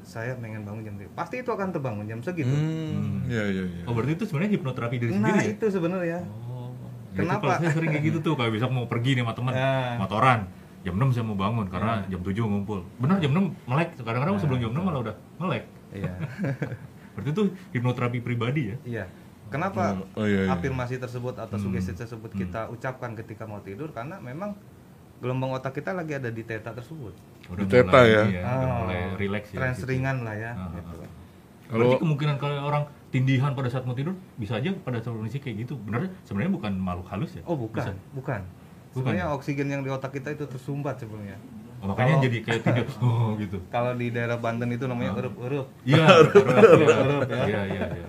[0.01, 3.83] saya pengen bangun jam 3 pasti itu akan terbangun jam segitu hmm, iya iya iya.
[3.85, 5.53] Oh berarti itu sebenarnya hipnoterapi diri nah sendiri ya?
[5.53, 6.48] itu sebenarnya Oh.
[7.09, 7.45] Ya, Kenapa?
[7.49, 9.97] Itu saya sering kayak gitu tuh kayak bisa mau pergi nih sama teman Nah.
[9.97, 10.39] motoran
[10.79, 12.79] jam 6 saya mau bangun karena jam 7 ngumpul.
[12.95, 13.89] Benar jam 6 melek.
[13.97, 15.63] Kadang-kadang sebelum jam 6 malah udah melek.
[15.89, 16.13] iya
[17.13, 18.77] Berarti itu hipnoterapi pribadi ya?
[18.85, 19.05] iya
[19.49, 20.49] Kenapa Oh, iya, iya.
[20.51, 21.65] afirmasi tersebut atau Hmm.
[21.65, 23.89] sugesti tersebut kita ucapkan ketika mau tidur?
[23.89, 24.53] Karena memang
[25.17, 27.17] gelombang otak kita lagi ada di theta tersebut.
[27.49, 28.23] Udah Di teta mulai ya?
[28.23, 29.57] ini udah Ah, mulai relax ya.
[29.57, 29.89] trans gitu.
[29.89, 30.51] ringan lah ya.
[30.53, 30.95] Ah, gitu.
[30.95, 31.09] ah,
[31.65, 35.37] Kalau- Berarti kemungkinan kalau orang tindihan pada saat mau tidur bisa aja pada saat kondisi
[35.37, 35.73] kayak gitu.
[35.77, 37.43] Benar sebenarnya bukan makhluk halus ya?
[37.43, 37.93] Oh bukan, Bisa.
[38.13, 38.41] bukan.
[38.89, 39.33] Bukan Sebenarnya ya?
[39.33, 41.37] oksigen yang di otak kita itu tersumbat sebenarnya.
[41.79, 43.57] Oh, makanya Kalau- jadi kayak tidur oh gitu.
[43.67, 45.19] Kalau di daerah Banten itu namanya Ah.
[45.21, 45.67] erup-erup.
[45.83, 47.43] Iya, Erup, ya.
[47.45, 48.07] Iya, iya, iya.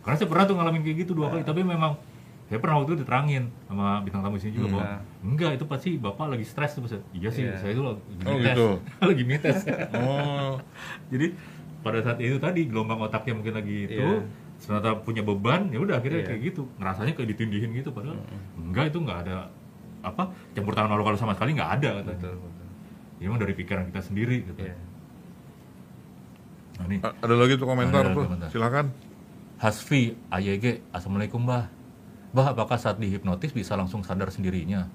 [0.00, 1.96] Karena saya pernah tuh ngalamin kayak gitu dua kali, tapi memang
[2.44, 4.74] saya pernah waktu itu diterangin sama bintang tamu sini juga Hmm.
[4.74, 4.86] bahwa
[5.24, 6.92] enggak itu pasti bapak lagi stres tuh Mas.
[7.10, 7.56] Iya sih, Iya.
[7.56, 8.44] saya itu lagi Oh, mites.
[8.46, 8.66] gitu.
[9.08, 9.58] lagi mites.
[9.90, 10.52] Oh,
[11.08, 11.26] Jadi
[11.84, 14.24] pada saat itu tadi gelombang otaknya mungkin lagi itu Iya.
[14.56, 16.28] ternyata punya beban ya udah akhirnya Iya.
[16.30, 18.16] kayak gitu ngerasanya kayak ditindihin gitu padahal
[18.56, 19.36] enggak itu enggak ada
[20.00, 22.16] apa campur tangan makhluk halus sama sekali enggak ada katanya.
[22.18, 22.66] Betul, betul.
[23.14, 24.58] Ya, emang dari pikiran kita sendiri gitu.
[24.58, 24.76] Iya.
[26.74, 28.24] Nah, nih a- ada lagi tuh komentar Ada tuh.
[28.24, 28.48] komentar.
[28.50, 28.86] Silakan.
[29.54, 31.70] Hasfi AYG Assalamualaikum Mbah
[32.32, 34.90] Mbah apakah saat dihipnotis bisa langsung sadar sendirinya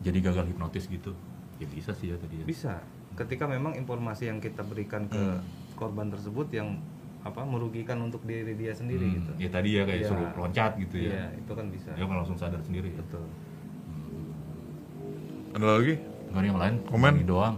[0.00, 1.14] jadi gagal hipnotis gitu
[1.56, 2.82] ya bisa sih ya tadi ya Bisa.
[3.14, 5.38] Ketika memang informasi yang kita berikan ke Hmm.
[5.74, 6.78] Korban tersebut yang
[7.20, 9.30] apa merugikan untuk diri dia sendiri Hmm, gitu.
[9.38, 10.08] ya tadi ya kayak Iya.
[10.08, 11.90] suruh loncat gitu ya Iya, itu kan bisa.
[11.90, 13.24] dia kan langsung sadar sendiri ya Betul.
[15.54, 15.94] Ada lagi?
[16.28, 17.12] Enggak ada yang lain Komen?
[17.14, 17.56] Ini doang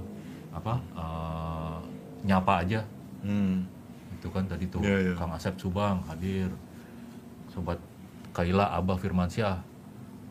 [0.53, 1.77] apa eh,
[2.25, 2.81] nyapa aja
[3.21, 3.67] Hmm.
[4.13, 5.13] itu kan tadi tuh Iya, iya.
[5.15, 6.47] Kang Asep Subang hadir
[7.49, 7.81] sobat
[8.31, 9.59] Kaila Abah Firmansyah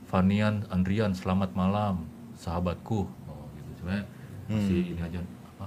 [0.05, 4.05] Fanian Andrian selamat malam sahabatku oh gitu sebenarnya
[4.45, 4.61] Hmm.
[4.61, 5.17] si ini aja
[5.49, 5.65] apa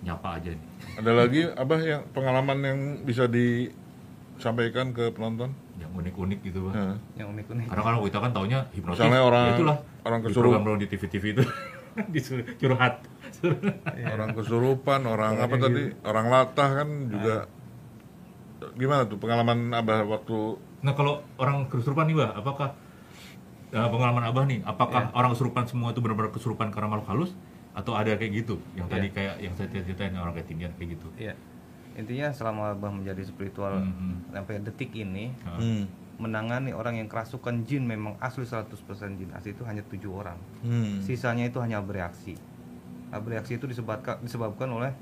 [0.00, 0.62] nyapa aja nih
[0.92, 5.52] Ada lagi abah yang pengalaman yang bisa disampaikan ke penonton?
[5.74, 6.86] yang unik-unik gitu bang Ya.
[7.18, 7.64] Yang unik-unik.
[7.66, 10.86] karena kalau kita kan taunya hipnotis Misalnya orang- ya itulah orang di kesurup- program di
[10.86, 11.44] TV-TV itu
[12.60, 12.94] curhat
[14.06, 15.82] Orang kesurupan, orang apa Kayak tadi?
[16.02, 17.36] Orang latah kan juga.
[18.72, 20.38] Gimana tuh pengalaman abah waktu?
[20.80, 22.68] Nah kalau orang kesurupan nih bah, apakah
[23.68, 25.12] eh, pengalaman abah nih, apakah Iya.
[25.12, 27.30] orang kesurupan semua itu benar-benar kesurupan karena makhluk halus
[27.72, 28.56] atau ada kayak gitu?
[28.72, 29.14] Yang tadi Iya.
[29.14, 31.08] kayak yang saya ceritain orang kayak tindian kayak gitu.
[31.16, 31.34] Iya.
[31.92, 34.32] Intinya selama Abah menjadi spiritual Mhm.
[34.32, 35.84] sampai detik ini Hmm.
[36.16, 40.38] menangani orang yang kerasukan jin memang asli 100% jin asli itu hanya tujuh orang.
[40.62, 41.00] Hmm.
[41.00, 42.36] Sisanya itu hanya bereaksi.
[43.10, 44.92] Nah, bereaksi itu disebabkan disebabkan oleh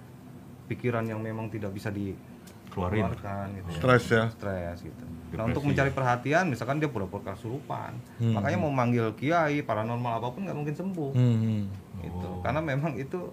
[0.66, 3.06] pikiran yang memang tidak bisa keluarin.
[3.06, 3.76] dikeluarkan gitu ya.
[3.76, 4.24] Stres ya.
[4.30, 5.04] stres gitu.
[5.30, 5.38] Depresi.
[5.38, 10.42] Nah untuk mencari perhatian, misalkan dia pura-pura kesurupan, makanya mau manggil kiai, paranormal apa pun
[10.42, 11.70] nggak mungkin sembuh, Hmm.
[12.00, 12.26] gitu.
[12.28, 12.42] Oh.
[12.42, 13.30] Karena memang itu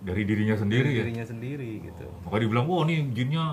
[0.00, 1.02] Dari dirinya sendiri diri ya.
[1.02, 2.06] dirinya sendiri gitu.
[2.24, 3.44] Makanya dibilang, wah nih jinnya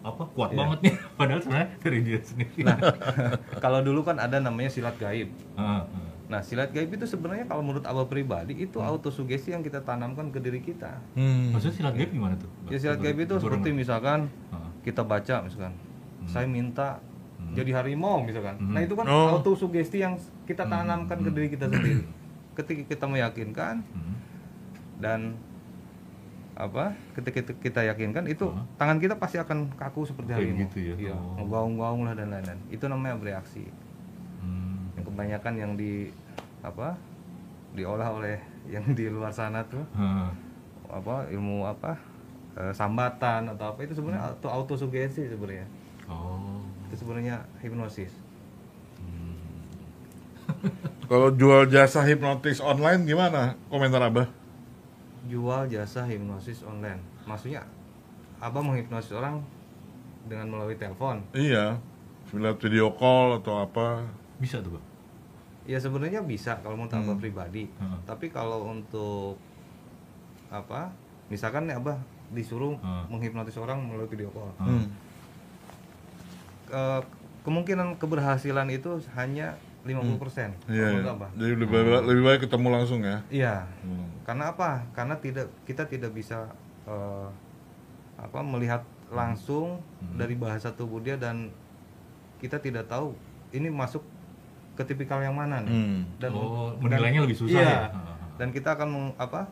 [0.00, 0.58] apa kuat Iya.
[0.58, 0.94] banget nih.
[1.20, 2.60] Padahal sebenarnya dari dia sendiri.
[2.60, 2.76] Nah,
[3.64, 5.28] kalau dulu kan ada namanya silat gaib.
[5.54, 6.10] Ah, ah.
[6.24, 10.40] Nah, silat gaib itu sebenarnya kalau menurut abah pribadi itu autosugesti yang kita tanamkan ke
[10.40, 10.96] diri kita.
[11.14, 11.52] Hmm.
[11.52, 12.48] Maksudnya silat gaib gimana tuh?
[12.66, 14.72] Ya silat gaib itu seperti misalkan Ah.
[14.82, 15.72] kita baca misalkan,
[16.26, 16.98] saya minta
[17.54, 18.54] jadi harimau misalkan.
[18.56, 18.72] Hmm.
[18.72, 19.34] Nah itu kan Oh.
[19.34, 22.02] autosugesti yang kita tanamkan ke diri kita sendiri.
[22.54, 24.14] Ketika kita meyakinkan Hmm.
[24.96, 25.20] dan
[26.54, 28.62] apa ketika kita- kita yakinkan itu Hah?
[28.76, 30.62] tangan kita pasti akan kaku seperti harimau.
[30.62, 30.94] gitu ya?
[31.00, 31.34] Iya, Oh.
[31.36, 32.60] ngegaung-gaung lah dan lain-lain.
[32.68, 33.66] Itu namanya bereaksi.
[34.38, 34.94] Hmm.
[34.94, 36.14] Yang kebanyakan yang di
[36.60, 36.94] apa
[37.72, 40.30] diolah oleh yang di luar sana tuh Ah.
[40.86, 41.98] apa ilmu apa
[42.54, 44.30] eh, sambatan atau apa itu sebenarnya Hmm.
[44.32, 45.66] auto autosugesti sebenarnya.
[46.06, 46.62] Oh.
[46.94, 48.14] Itu sebenarnya hipnosis.
[51.10, 53.58] Kalau jual jasa hipnotis online gimana?
[53.66, 54.30] Komentar abah?
[55.26, 57.02] Jual jasa hipnosis online.
[57.26, 57.66] Maksudnya
[58.38, 59.42] Abah menghipnosis orang
[60.30, 61.18] dengan melalui telepon.
[61.34, 61.82] Iya.
[62.30, 64.06] Lihat video call atau apa?
[64.38, 64.86] Bisa tuh, Bang.
[65.66, 67.66] Ya sebenarnya bisa kalau menurut Abah pribadi.
[67.82, 67.98] Hmm.
[68.06, 69.34] Tapi kalau untuk
[70.46, 70.94] apa?
[71.26, 71.98] Misalkan nih Abah
[72.30, 73.10] disuruh Hmm.
[73.10, 74.54] menghipnotis orang melalui video call.
[74.62, 74.86] Hmm.
[76.74, 77.06] Ke-
[77.44, 79.54] kemungkinan keberhasilan itu hanya
[79.84, 80.80] 50% Iya.
[80.80, 81.14] kalau menurut iya.
[81.14, 81.30] Abah.
[81.36, 83.16] Jadi lebih baik, lebih baik ketemu langsung ya.
[83.30, 83.54] Iya.
[83.78, 84.08] Hmm.
[84.24, 84.70] Karena apa?
[84.90, 86.50] Karena tidak kita tidak bisa
[86.84, 87.28] eh,
[88.16, 90.16] apa melihat langsung Hmm.
[90.16, 91.52] dari bahasa tubuh dia dan
[92.38, 93.12] kita tidak tahu
[93.50, 94.02] ini masuk
[94.74, 95.70] ke tipikal yang mana nih.
[95.70, 96.00] Hmm.
[96.18, 97.70] Dan Oh, dan- menilainya lebih susah iya.
[97.70, 97.80] ya?
[98.34, 99.46] Dan kita akan meng- apa?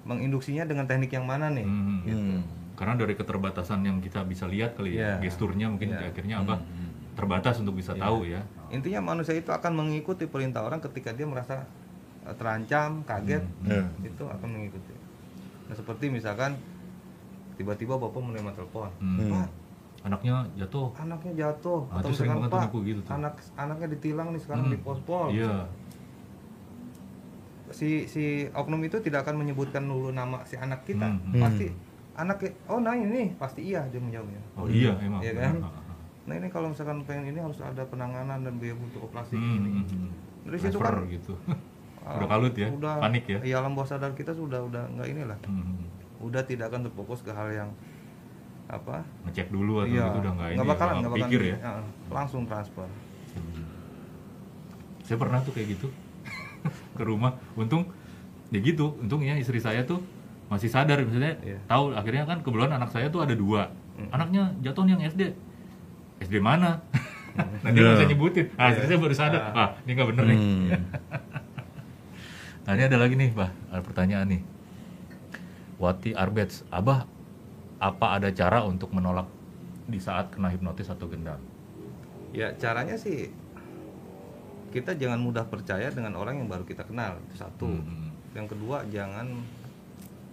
[0.00, 1.62] menginduksinya dengan teknik yang mana nih?
[1.62, 2.00] Hmm.
[2.02, 2.36] Gitu.
[2.80, 5.28] Karena dari keterbatasan yang kita bisa lihat kali ya, Iya.
[5.28, 6.08] gesturnya mungkin Iya.
[6.08, 6.64] akhirnya apa
[7.12, 8.40] terbatas untuk bisa tahu ya.
[8.70, 11.68] Intinya manusia itu akan mengikuti perintah orang ketika dia merasa
[12.20, 13.84] eh, terancam, kaget, Iya.
[14.02, 14.92] itu akan mengikuti.
[15.64, 16.56] Nah seperti misalkan
[17.54, 19.28] tiba-tiba bapak menerima telepon, Hmm.
[19.30, 19.48] Pak,
[20.02, 20.88] Anaknya jatuh.
[20.96, 23.12] anaknya jatuh Ah, atau itu sering banget Pak, gitu tuh.
[23.14, 24.72] anak anaknya ditilang nih sekarang Hmm.
[24.72, 25.28] di pospol.
[25.30, 25.68] Iya.
[27.70, 31.38] Si si oknum itu tidak akan menyebutkan dulu nama si anak kita, Hmm.
[31.38, 31.68] pasti
[32.12, 32.36] anak
[32.66, 34.40] oh nah ini pasti iya dia menjawabnya.
[34.54, 35.20] Oh iya emang.
[35.20, 35.54] Iya kan?
[35.58, 35.94] Ah, ah, ah.
[36.26, 39.70] nah ini kalau misalkan pengen ini harus ada penanganan dan biaya untuk operasi Hmm, ini
[39.72, 40.10] hmm, hmm.
[40.44, 41.32] dari situ kan gitu.
[42.02, 43.38] ah, udah kalut ya, udah panik ya.
[43.42, 45.86] iya alam bawah sadar kita sudah udah nggak inilah Hmm.
[46.20, 47.70] udah tidak akan terfokus ke hal yang
[48.66, 50.56] apa Ngecek dulu atau iya gitu udah nggak ini.
[50.56, 51.56] nggak ya, bakalan nggak nggak bakalan pikir ya.
[51.60, 52.86] ah, langsung transfer
[55.02, 55.88] Saya pernah tuh kayak gitu
[56.98, 57.34] ke rumah.
[57.54, 57.90] Untung
[58.48, 58.94] ya gitu.
[58.96, 59.98] Untungnya istri saya tuh
[60.50, 61.58] masih sadar misalnya Iya.
[61.64, 63.70] tahu akhirnya kan kebetulan anak saya tuh ada dua.
[64.10, 65.30] Anaknya jatuh yang SD.
[66.20, 66.82] SD mana?
[67.62, 67.86] nah dia Iya.
[67.86, 68.46] nggak bisa nyebutin.
[68.54, 69.42] Ah, istri saya baru sadar.
[69.52, 70.36] Ah, ini nggak bener nih.
[70.36, 70.68] Hmm.
[72.60, 74.42] Nah ini ada lagi nih, Bah, ada pertanyaan nih.
[75.76, 77.08] Wati Arbets, Abah,
[77.78, 79.26] apa ada cara untuk menolak
[79.86, 81.40] di saat kena hipnotis atau gendam?
[82.30, 83.26] ya caranya sih
[84.70, 88.14] kita jangan mudah percaya dengan orang yang baru kita kenal itu satu Hmm.
[88.30, 89.34] yang kedua jangan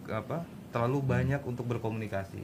[0.10, 0.38] apa
[0.70, 2.44] terlalu banyak untuk berkomunikasi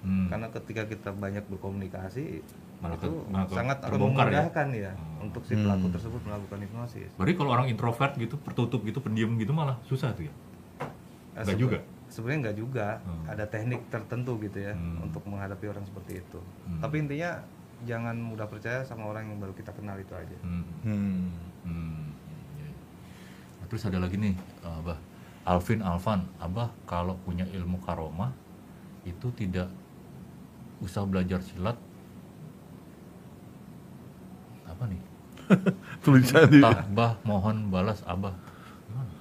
[0.00, 0.26] Hmm.
[0.26, 2.40] karena ketika kita banyak berkomunikasi
[2.80, 4.40] Malah itu ke- malah sangat akan terbongkar ya?
[4.40, 5.24] memudahkan ya, Oh.
[5.28, 7.10] untuk si pelaku tersebut melakukan hipnosis.
[7.12, 10.32] Berarti kalau orang introvert gitu, tertutup gitu, pendiam gitu malah susah tuh ya?
[10.32, 10.88] Eh,
[11.36, 11.78] Nggak sebe- juga?
[12.08, 13.24] Sebenarnya nggak juga, Hmm.
[13.28, 15.04] ada teknik tertentu gitu ya Hmm.
[15.04, 16.40] untuk menghadapi orang seperti itu.
[16.64, 16.80] Hmm.
[16.80, 17.30] Tapi intinya
[17.82, 20.36] jangan mudah percaya sama orang yang baru kita kenal itu aja.
[20.40, 20.64] Hmm.
[20.80, 21.28] Hmm.
[21.62, 22.08] Hmm.
[23.54, 24.96] Nah, terus ada lagi nih, eh, Abah.
[25.42, 28.30] Alvin Alvan, Abah kalau punya ilmu karomah
[29.02, 29.72] itu tidak
[30.78, 31.76] usah belajar silat.
[34.68, 35.00] Apa nih?
[36.04, 36.46] Tulisan
[36.92, 38.36] bah, mohon balas Abah.
[38.86, 39.12] Gimana?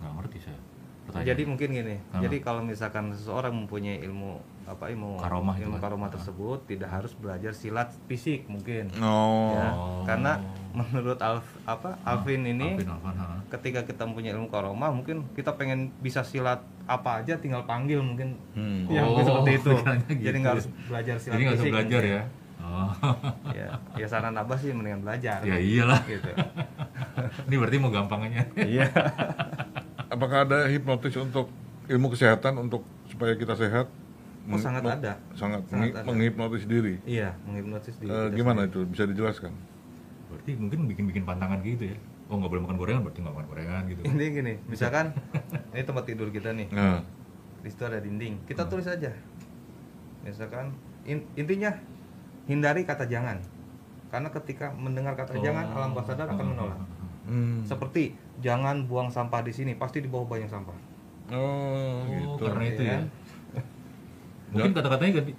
[0.00, 0.60] Nggak ngerti saya.
[1.04, 1.28] Pertanyaan.
[1.28, 2.22] Jadi mungkin gini, Ah.
[2.22, 5.82] jadi kalau misalkan seseorang mempunyai ilmu apa ilmu Karomah ilmu kan?
[5.82, 6.14] karomah Ah.
[6.14, 8.86] tersebut tidak harus belajar silat fisik mungkin.
[9.02, 9.50] Oh.
[9.52, 10.06] Ya, Oh.
[10.06, 10.38] karena
[10.72, 13.26] menurut Alf, apa Alvin ini Alvin Alvan, ha.
[13.48, 18.38] ketika kita mempunyai ilmu karomah mungkin kita pengen bisa silat apa aja tinggal panggil mungkin
[18.52, 18.86] Hmm.
[18.86, 21.62] ya Oh, mungkin seperti itu pikirannya jadi gitu nggak harus belajar silat Jadi nggak usah
[21.62, 22.22] fisik belajar ya.
[22.60, 22.90] Oh.
[23.58, 26.00] ya ya saran abah sih mendingan belajar ya iyalah.
[26.04, 26.30] gitu
[27.46, 28.42] Ini berarti mau gampangnya.
[28.56, 28.86] iya
[30.06, 31.50] Apakah ada hipnotis untuk
[31.86, 33.86] ilmu kesehatan untuk supaya kita sehat?
[34.46, 35.14] Oh, sangat ada.
[35.32, 36.02] Sangat, Sangat ada.
[36.02, 36.98] menghipnotis diri.
[37.04, 38.72] iya menghipnosis di Eh, kita gimana sendiri.
[38.72, 38.80] itu?
[38.88, 39.52] Bisa dijelaskan?
[40.40, 41.96] Berarti mungkin bikin-bikin pantangan gitu ya.
[42.26, 44.00] Oh nggak boleh makan gorengan berarti nggak makan gorengan gitu.
[44.06, 45.06] intinya gini misalkan
[45.74, 47.02] ini tempat tidur kita nih Nah,
[47.60, 48.70] di situ ada dinding kita Hmm.
[48.70, 49.10] tulis aja
[50.22, 50.70] misalkan
[51.02, 51.74] in- intinya
[52.46, 53.34] hindari kata jangan
[54.08, 56.78] karena ketika mendengar kata jangan alam bawah sadar akan menolak
[57.26, 57.66] hmm.
[57.66, 60.78] seperti jangan buang sampah di sini pasti di bawah banyak sampah
[61.30, 62.42] Oh, Oh, gitu.
[62.44, 62.94] karena itu Iya ya.
[62.96, 63.04] kan?
[64.50, 65.32] Mungkin kata-katanya ganti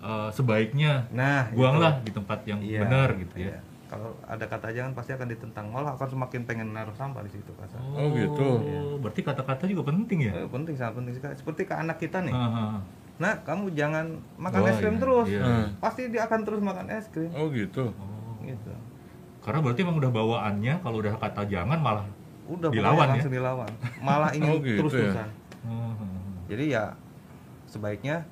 [0.00, 2.04] eh, sebaiknya nah buanglah itu.
[2.04, 3.50] di tempat yang Iya, benar gitu ya.
[3.50, 3.58] iya.
[3.86, 7.50] Kalau ada kata jangan pasti akan ditentang malah akan semakin pengen naruh sampah di situ
[7.54, 8.58] kasar Oh, gitu.
[8.98, 10.32] Berarti kata-kata juga penting ya.
[10.34, 12.78] Eh, penting sangat penting sekali seperti ke anak kita nih Ah, ah.
[13.16, 15.40] nah kamu jangan makan Oh, es krim iya, terus iya.
[15.40, 15.66] Hmm.
[15.78, 17.90] pasti dia akan terus makan es krim Oh, gitu.
[17.90, 18.36] Oh.
[18.40, 18.72] gitu
[19.38, 22.06] Karena berarti emang udah bawaannya kalau udah kata jangan malah
[22.44, 23.10] udah Dilawan ya?
[23.12, 25.28] langsung dilawan malah ingin Oh, gitu terus terusan
[25.62, 26.42] Oh, oh, oh.
[26.46, 26.84] jadi ya
[27.64, 28.26] sebaiknya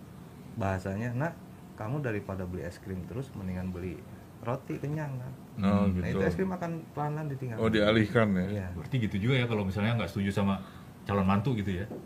[0.54, 1.30] bahasanya nah
[1.74, 3.98] kamu daripada beli es krim terus mendingan beli
[4.40, 6.18] roti kenyang kan Oh, nah gitu.
[6.18, 8.46] itu es krim akan pelan-pelan ditinggal Oh, dialihkan ya.
[8.50, 10.58] iya Berarti gitu juga ya kalau misalnya nggak setuju sama
[11.02, 11.86] calon mantu gitu ya.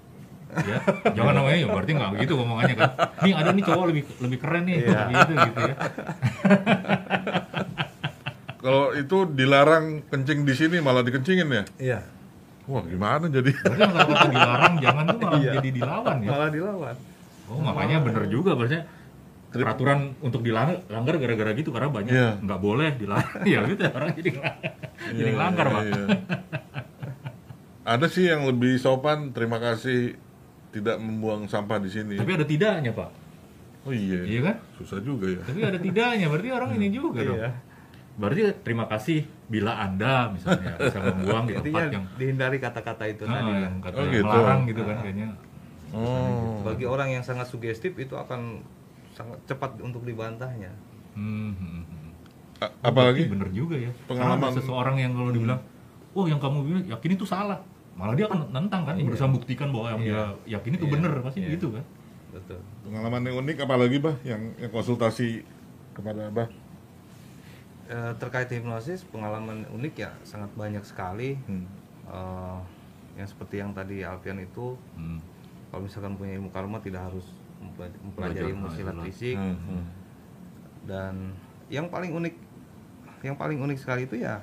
[0.49, 0.80] Ya,
[1.12, 2.90] jangan namanya ya berarti nggak begitu ngomongannya kan.
[3.20, 5.01] Nih ada nih cowok lebih lebih keren nih Iya.
[5.07, 5.74] gitu gitu ya.
[8.59, 11.64] Kalau itu dilarang kencing di sini malah dikencingin ya?
[11.78, 12.01] iya
[12.64, 13.49] Wah, gimana jadi?
[13.55, 15.53] Berarti kalau dilarang jangan tuh malah Iya.
[15.57, 16.28] jadi dilawan ya.
[16.28, 16.96] malah dilawan
[17.49, 18.84] Oh makanya bener juga berarti
[19.51, 22.30] peraturan untuk dilanggar langgar gara-gara gitu karena banyak Iya.
[22.38, 24.30] nggak boleh dilarang ya gitu orang jadi
[25.11, 25.82] jadi Iya, langgar iya, pak.
[25.82, 26.05] iya.
[27.82, 30.12] Ada sih yang lebih sopan, terima kasih
[30.68, 32.14] tidak membuang sampah di sini.
[32.14, 33.09] Tapi ada tidaknya pak.
[33.82, 34.20] Oh iya.
[34.22, 34.57] Iya kan?
[34.76, 35.40] Susah juga ya.
[35.40, 37.40] Tapi ada tidaknya berarti orang ini juga dong.
[37.40, 37.51] Iya.
[38.14, 43.32] Berarti terima kasih bila anda misalnya bisa membuang di tempat yang dihindari kata-kata itu Ah,
[43.32, 43.59] tadi lah.
[43.62, 44.24] yang kata Oh, yang gitu.
[44.26, 45.28] melarang gitu kan kayaknya.
[45.88, 46.61] Oh.
[46.61, 48.61] bagi orang yang sangat sugestif itu akan
[49.18, 50.70] sangat cepat untuk dibantahnya
[51.12, 52.10] Hmm, hmm, hmm.
[52.58, 53.90] A- apalagi Berarti bener juga ya.
[54.06, 55.58] pengalaman- seseorang yang kalau dibilang,
[56.12, 57.58] oh yang kamu bilang yakin itu salah,
[57.92, 60.92] malah dia akan nentang kan, berusaha buktikan bahwa yang dia yakin itu Iya.
[60.94, 61.50] bener pasti Iya.
[61.54, 61.84] gitu kan.
[62.28, 65.42] betul pengalaman yang unik apalagi bah yang, yang konsultasi
[65.92, 66.44] kepada bah.
[67.88, 71.64] Eh, terkait hipnosis pengalaman unik ya sangat banyak sekali Hmm.
[72.04, 72.58] Eh,
[73.16, 75.18] yang seperti yang tadi Alfian itu Hmm.
[75.66, 77.24] kalau misalkan punya ilmu karma tidak harus
[77.59, 79.06] mempelajari Belajar, ilmu ah, silat itulah.
[79.06, 79.82] fisik Hmm, hmm.
[80.86, 81.14] dan
[81.68, 82.34] yang paling unik
[83.20, 84.38] yang paling unik sekali itu ya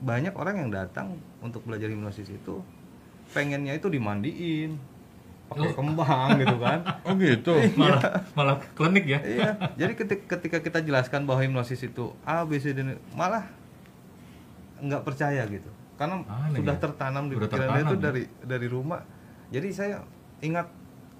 [0.00, 2.58] banyak orang yang datang untuk belajar hipnosis itu
[3.30, 4.74] pengennya itu dimandiin
[5.46, 7.52] pakai kembang gitu kan Oh gitu.
[7.76, 8.00] malah
[8.32, 12.72] malah klinik ya iya jadi ketika, ketika kita jelaskan bahwa hipnosis itu A B C
[12.72, 13.46] D malah
[14.82, 16.80] nggak percaya gitu karena Aneh sudah ya.
[16.82, 18.02] tertanam di pikiran itu ya.
[18.02, 19.04] dari dari rumah
[19.52, 19.96] jadi saya
[20.40, 20.66] ingat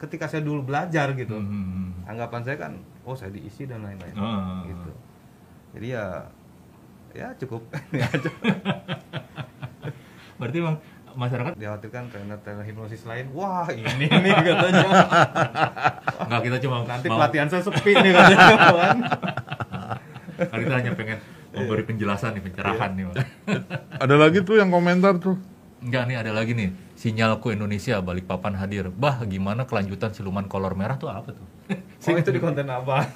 [0.03, 1.38] ketika saya dulu belajar gitu.
[1.38, 1.94] Hmm.
[2.03, 2.72] anggapan saya kan
[3.03, 4.14] oh saya diisi dan lain-lain.
[4.14, 4.66] Ah.
[4.66, 4.90] gitu.
[5.72, 6.05] Jadi ya
[7.12, 7.62] ya cukup.
[7.90, 8.30] Ini aja.
[10.38, 10.76] Berarti emang
[11.12, 14.82] masyarakat dikhawatirkan trainer-trainer hipnosis lain wah ini nih katanya.
[16.26, 18.98] Nggak kita cuma nanti mau- pelatihan saya sepi nih katanya kan
[20.42, 21.18] kan kita hanya pengen
[21.53, 23.16] memberi penjelasan nih pencerahan nih Bang.
[24.00, 25.36] Ada lagi tuh yang komentar tuh.
[25.78, 26.70] Enggak nih ada lagi nih
[27.03, 28.86] sinyalku Indonesia Balikpapan hadir.
[28.94, 31.46] Bah gimana kelanjutan siluman kolor merah tuh apa tuh?
[32.03, 32.96] Oh itu di konten apa?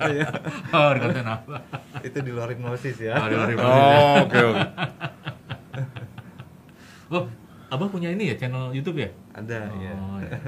[0.00, 0.26] Iya.
[0.72, 1.56] oh di konten apa?
[2.00, 3.20] Itu di luar hipnosis ya.
[3.20, 3.92] Oh, di luar hipnosis.
[3.92, 4.64] Oh, oke oke.
[7.14, 7.24] oh
[7.68, 9.10] abah punya ini ya channel YouTube ya?
[9.36, 10.38] Ada ya oh, iya.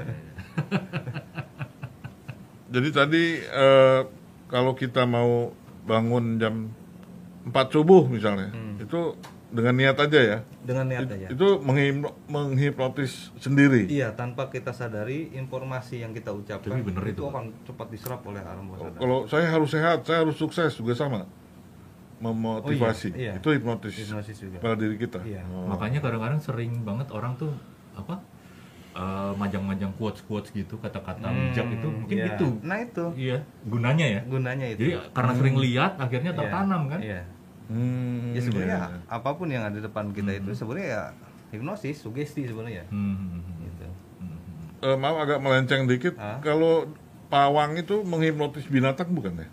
[2.73, 4.01] Jadi tadi eh,
[4.49, 5.53] kalau kita mau
[5.85, 6.73] bangun jam
[7.45, 8.49] 4 subuh misalnya,
[8.81, 9.13] itu
[9.53, 10.37] dengan niat aja ya.
[10.65, 13.85] dengan niat aja Itu menghipno- menghipnotis sendiri.
[13.85, 17.29] iya tanpa kita sadari informasi yang kita ucapkan Tapi bener itu, Pak.
[17.29, 20.97] akan cepat diserap oleh alam bawah sadar Kalau saya harus sehat, saya harus sukses juga
[20.97, 21.29] sama.
[22.17, 23.13] Memotivasi.
[23.13, 23.41] Oh, iya, iya.
[23.41, 25.19] Itu hipnotis, hipnosis juga pada diri kita.
[25.21, 25.45] Iya.
[25.53, 25.69] Oh.
[25.69, 27.51] makanya kadang-kadang sering banget orang tuh
[27.93, 28.15] apa
[28.95, 32.33] eh, majang-majang quotes quotes gitu kata-kata bijak itu mungkin iya.
[32.33, 36.81] itu nah itu iya gunanya ya gunanya itu jadi karena sering lihat akhirnya Iya, tertanam
[36.89, 37.21] kan iya
[37.65, 38.99] Hmm, ya sebenarnya iya, iya.
[39.07, 41.03] apa pun yang ada di depan kita itu sebenarnya ya
[41.49, 43.39] hipnosis sugesti sebenarnya Hmm.
[43.61, 43.87] gitu
[44.81, 46.11] Eh, maaf agak melenceng dikit.
[46.43, 46.91] Kalau
[47.29, 49.47] pawang itu menghipnotis binatang bukan ya?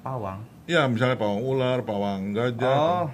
[0.00, 2.62] pawang Ya, misalnya pawang ular, pawang gajah.
[2.62, 3.06] oh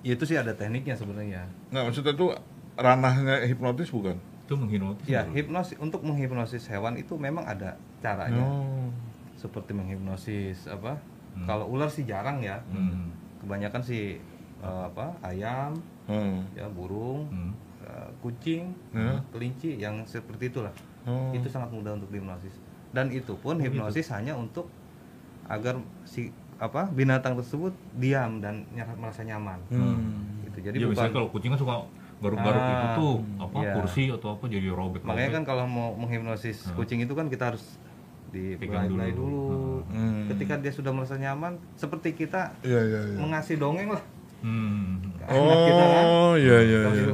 [0.00, 2.26] ya itu sih ada tekniknya sebenarnya Nggak, maksudnya itu
[2.74, 4.18] ranahnya hipnotis bukan?
[4.40, 8.88] itu menghipnotis ya hipnosis untuk menghipnosis hewan itu memang ada caranya Oh.
[9.34, 10.96] seperti menghipnosis apa
[11.44, 13.12] kalau ular sih jarang ya Hmm.
[13.48, 14.20] Kebanyakan sih
[14.58, 15.72] eh, apa ayam
[16.04, 16.40] Hmm.
[16.52, 17.52] ya burung Hmm.
[17.80, 19.16] eh, kucing Ya.
[19.28, 20.72] kelinci yang seperti itulah
[21.02, 21.32] Oh.
[21.32, 22.52] itu sangat mudah untuk dihipnosis
[22.90, 24.68] dan itu pun hipnosis hanya untuk
[25.46, 26.28] agar si
[26.58, 30.40] apa binatang tersebut diam dan ny- merasa nyaman Hmm.
[30.42, 31.74] gitu jadi ya bukan misalnya kalau kucing kan suka
[32.18, 33.72] garuk-garuk Ah, itu tuh apa iya.
[33.72, 37.64] kursi atau apa jadi robek makanya kan kalau mau menghipnosis kucing itu kan kita harus
[38.28, 39.24] Pegang dibelai dulu.
[39.24, 40.28] dulu, Hmm.
[40.28, 43.16] ketika dia sudah merasa nyaman seperti kita Iya, iya, iya.
[43.16, 44.02] mengasih dongeng lah
[44.40, 45.16] hmm.
[45.18, 47.06] ke anak kita kan Oh, iya, iya, iya.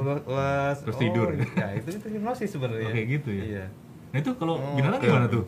[0.77, 1.29] Terus oh, tidur.
[1.35, 3.45] ya itu itu hipnosis sebenarnya Oh, kayak gitu ya?
[3.45, 3.65] iya
[4.11, 5.35] nah itu kalau Oh, binatang oke, gimana oke.
[5.35, 5.45] tuh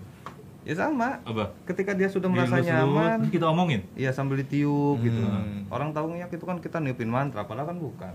[0.63, 5.23] ya sama apa ketika dia sudah merasa nyaman terus kita omongin Iya sambil ditiup gitu.
[5.23, 5.63] Hmm.
[5.69, 8.11] Orang tahu ngiyak itu kan kita niupin mantra, padahal kan bukan.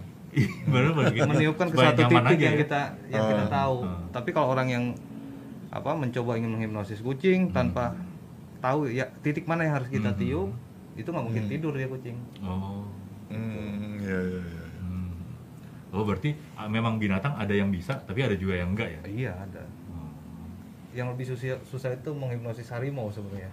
[0.65, 2.61] bener begitu Meniupkan ke satu nyaman titik aja yang ya.
[2.61, 3.51] kita yang kita Ah.
[3.53, 3.77] tahu.
[3.81, 4.03] Ah.
[4.11, 4.83] Tapi kalau orang yang
[5.69, 7.95] apa mencoba ingin menghipnosis kucing tanpa
[8.61, 10.19] tahu ya titik mana yang harus kita Hmm.
[10.21, 10.49] tiup,
[10.93, 12.17] itu nggak mungkin tidur dia kucing.
[12.41, 12.85] oh
[13.31, 14.65] Hmm, iya, iya, iya.
[14.79, 15.15] Hmm.
[15.91, 19.01] Oh berarti ah, memang binatang ada yang bisa, tapi ada juga yang enggak ya?
[19.07, 19.63] Iya ada.
[19.87, 20.11] Oh.
[20.91, 23.47] Yang lebih susah susah itu menghipnosis harimau sebenarnya.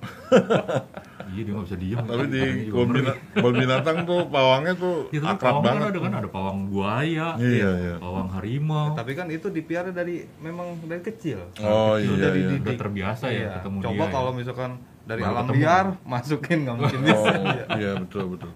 [1.30, 1.98] Iya dia nggak bisa diem.
[2.00, 5.86] Tapi di kebun binatang tuh pawangnya tuh Ya akrab pawang kan banget.
[5.86, 7.94] ada kan ada pawang buaya, Iya, iya.
[7.96, 8.92] pawang harimau.
[8.92, 11.38] Tapi kan itu dipiara dari memang dari kecil.
[11.60, 12.58] Oh Kecil iya, Udah iya.
[12.58, 13.50] Udah terbiasa ya Iya.
[13.56, 14.02] ketemu Coba dia.
[14.02, 14.10] ya.
[14.10, 14.70] kalau misalkan
[15.00, 15.58] dari Baru alam ketemu.
[15.62, 17.34] liar masukin nggak mungkin Oh, bisa.
[17.78, 18.50] iya betul betul.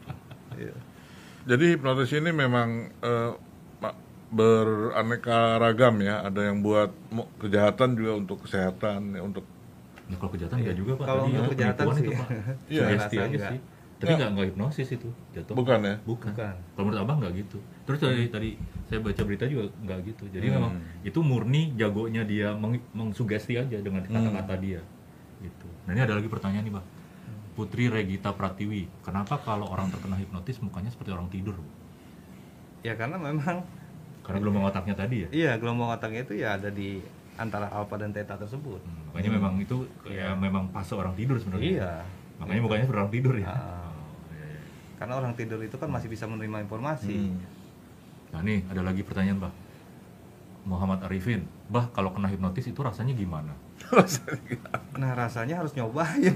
[0.57, 0.75] Iya.
[1.45, 2.69] Jadi hipnotis ini memang
[2.99, 3.31] eh,
[3.79, 6.23] ma- beraneka ragam ya.
[6.23, 6.91] Ada yang buat
[7.39, 9.47] kejahatan juga untuk kesehatan, ya, untuk
[10.05, 11.07] Ya, kalau kejahatan enggak juga pak.
[11.07, 12.29] Kalau Tadi untuk kejahatan sih, itu pak.
[12.73, 12.81] Iya.
[12.83, 13.51] Sugesti aja enggak.
[13.51, 13.61] sih.
[13.95, 15.55] Tapi nggak nggak hipnosis itu jatuh.
[15.55, 15.95] bukan ya.
[16.03, 16.31] Bukan.
[16.31, 16.55] Bukan.
[16.69, 17.59] Kalau menurut abang nggak gitu.
[17.83, 18.49] Terus tadi, tadi
[18.85, 20.25] saya baca berita juga nggak gitu.
[20.29, 20.55] Jadi Hmm.
[20.55, 24.13] memang itu murni jagonya dia meng- mengsugesti aja dengan Hmm.
[24.13, 24.81] kata-kata dia.
[25.41, 25.69] Gitu.
[25.85, 26.87] Nah ini ada lagi pertanyaan nih bang.
[27.55, 31.55] Putri Regita Pratiwi, kenapa kalau orang terkena hipnotis mukanya seperti orang tidur?
[32.83, 33.63] Ya karena memang
[34.21, 35.29] Karena gelombang otaknya tadi ya.
[35.31, 36.99] iya gelombang otaknya itu ya ada di
[37.35, 38.81] antara alfa dan theta tersebut.
[38.83, 41.71] Hmm, makanya memang itu ya memang pas orang tidur sebenarnya.
[41.81, 41.93] Iya.
[42.39, 43.47] Makanya mukanya seperti orang tidur ya.
[43.51, 43.55] Ah.
[43.55, 44.61] Oh, iya, iya.
[44.99, 47.15] Karena orang tidur itu kan masih bisa menerima informasi.
[47.15, 47.39] Hmm.
[48.35, 49.55] Nah nih ada lagi pertanyaan bah.
[50.65, 53.53] Muhammad Arifin, bah kalau kena hipnotis itu rasanya gimana?
[54.97, 56.33] Nah rasanya harus nyobain.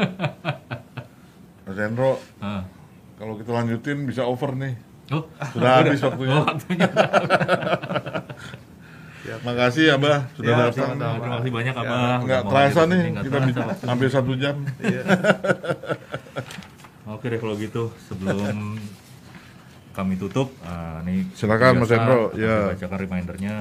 [1.66, 2.18] Mas Hendro,
[3.80, 4.76] lanjutin bisa over nih.
[5.10, 5.24] Oh,
[5.56, 6.36] Sudah habis waktunya.
[6.36, 6.88] oh, waktunya.
[9.40, 10.98] Makasih ya, Bah, sudah Ya, datang.
[11.00, 12.18] Terima kasih banyak Ya, abang.
[12.28, 13.46] Nggak Udah mau terasa nih, kita terasa.
[13.48, 14.56] bisa hampir satu jam.
[14.78, 15.02] Iya.
[17.14, 18.76] Oke deh kalau gitu sebelum
[19.90, 22.36] kami tutup, ah, nih Silakan, Mas Hendro.
[22.36, 22.74] Ya.
[22.74, 23.56] bacakan remindernya.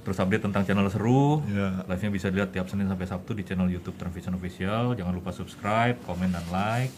[0.00, 1.44] Terus update tentang channel seru.
[1.46, 1.84] Ya.
[1.84, 4.96] Live-nya bisa dilihat tiap Senin sampai Sabtu di channel YouTube Transvision Official.
[4.96, 6.94] Jangan lupa subscribe, komen dan like.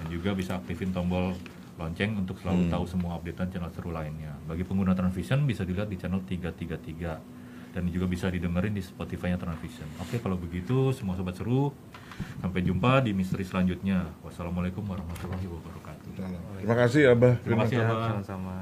[0.00, 1.36] Dan juga bisa aktifin tombol
[1.76, 2.72] lonceng untuk selalu Hmm.
[2.72, 4.36] tahu semua updatean channel seru lainnya.
[4.44, 7.20] Bagi pengguna Transvision bisa dilihat di channel 333
[7.70, 9.86] dan juga bisa didengerin di Spotify-nya Transvision.
[9.96, 11.70] Oke, kalau begitu semua sobat seru,
[12.42, 14.04] sampai jumpa di misteri selanjutnya.
[14.20, 16.10] Wassalamualaikum warahmatullahi wabarakatuh.
[16.58, 17.34] Terima kasih Abah.
[17.40, 18.20] Terima kasih, Abah.
[18.20, 18.54] sama-sama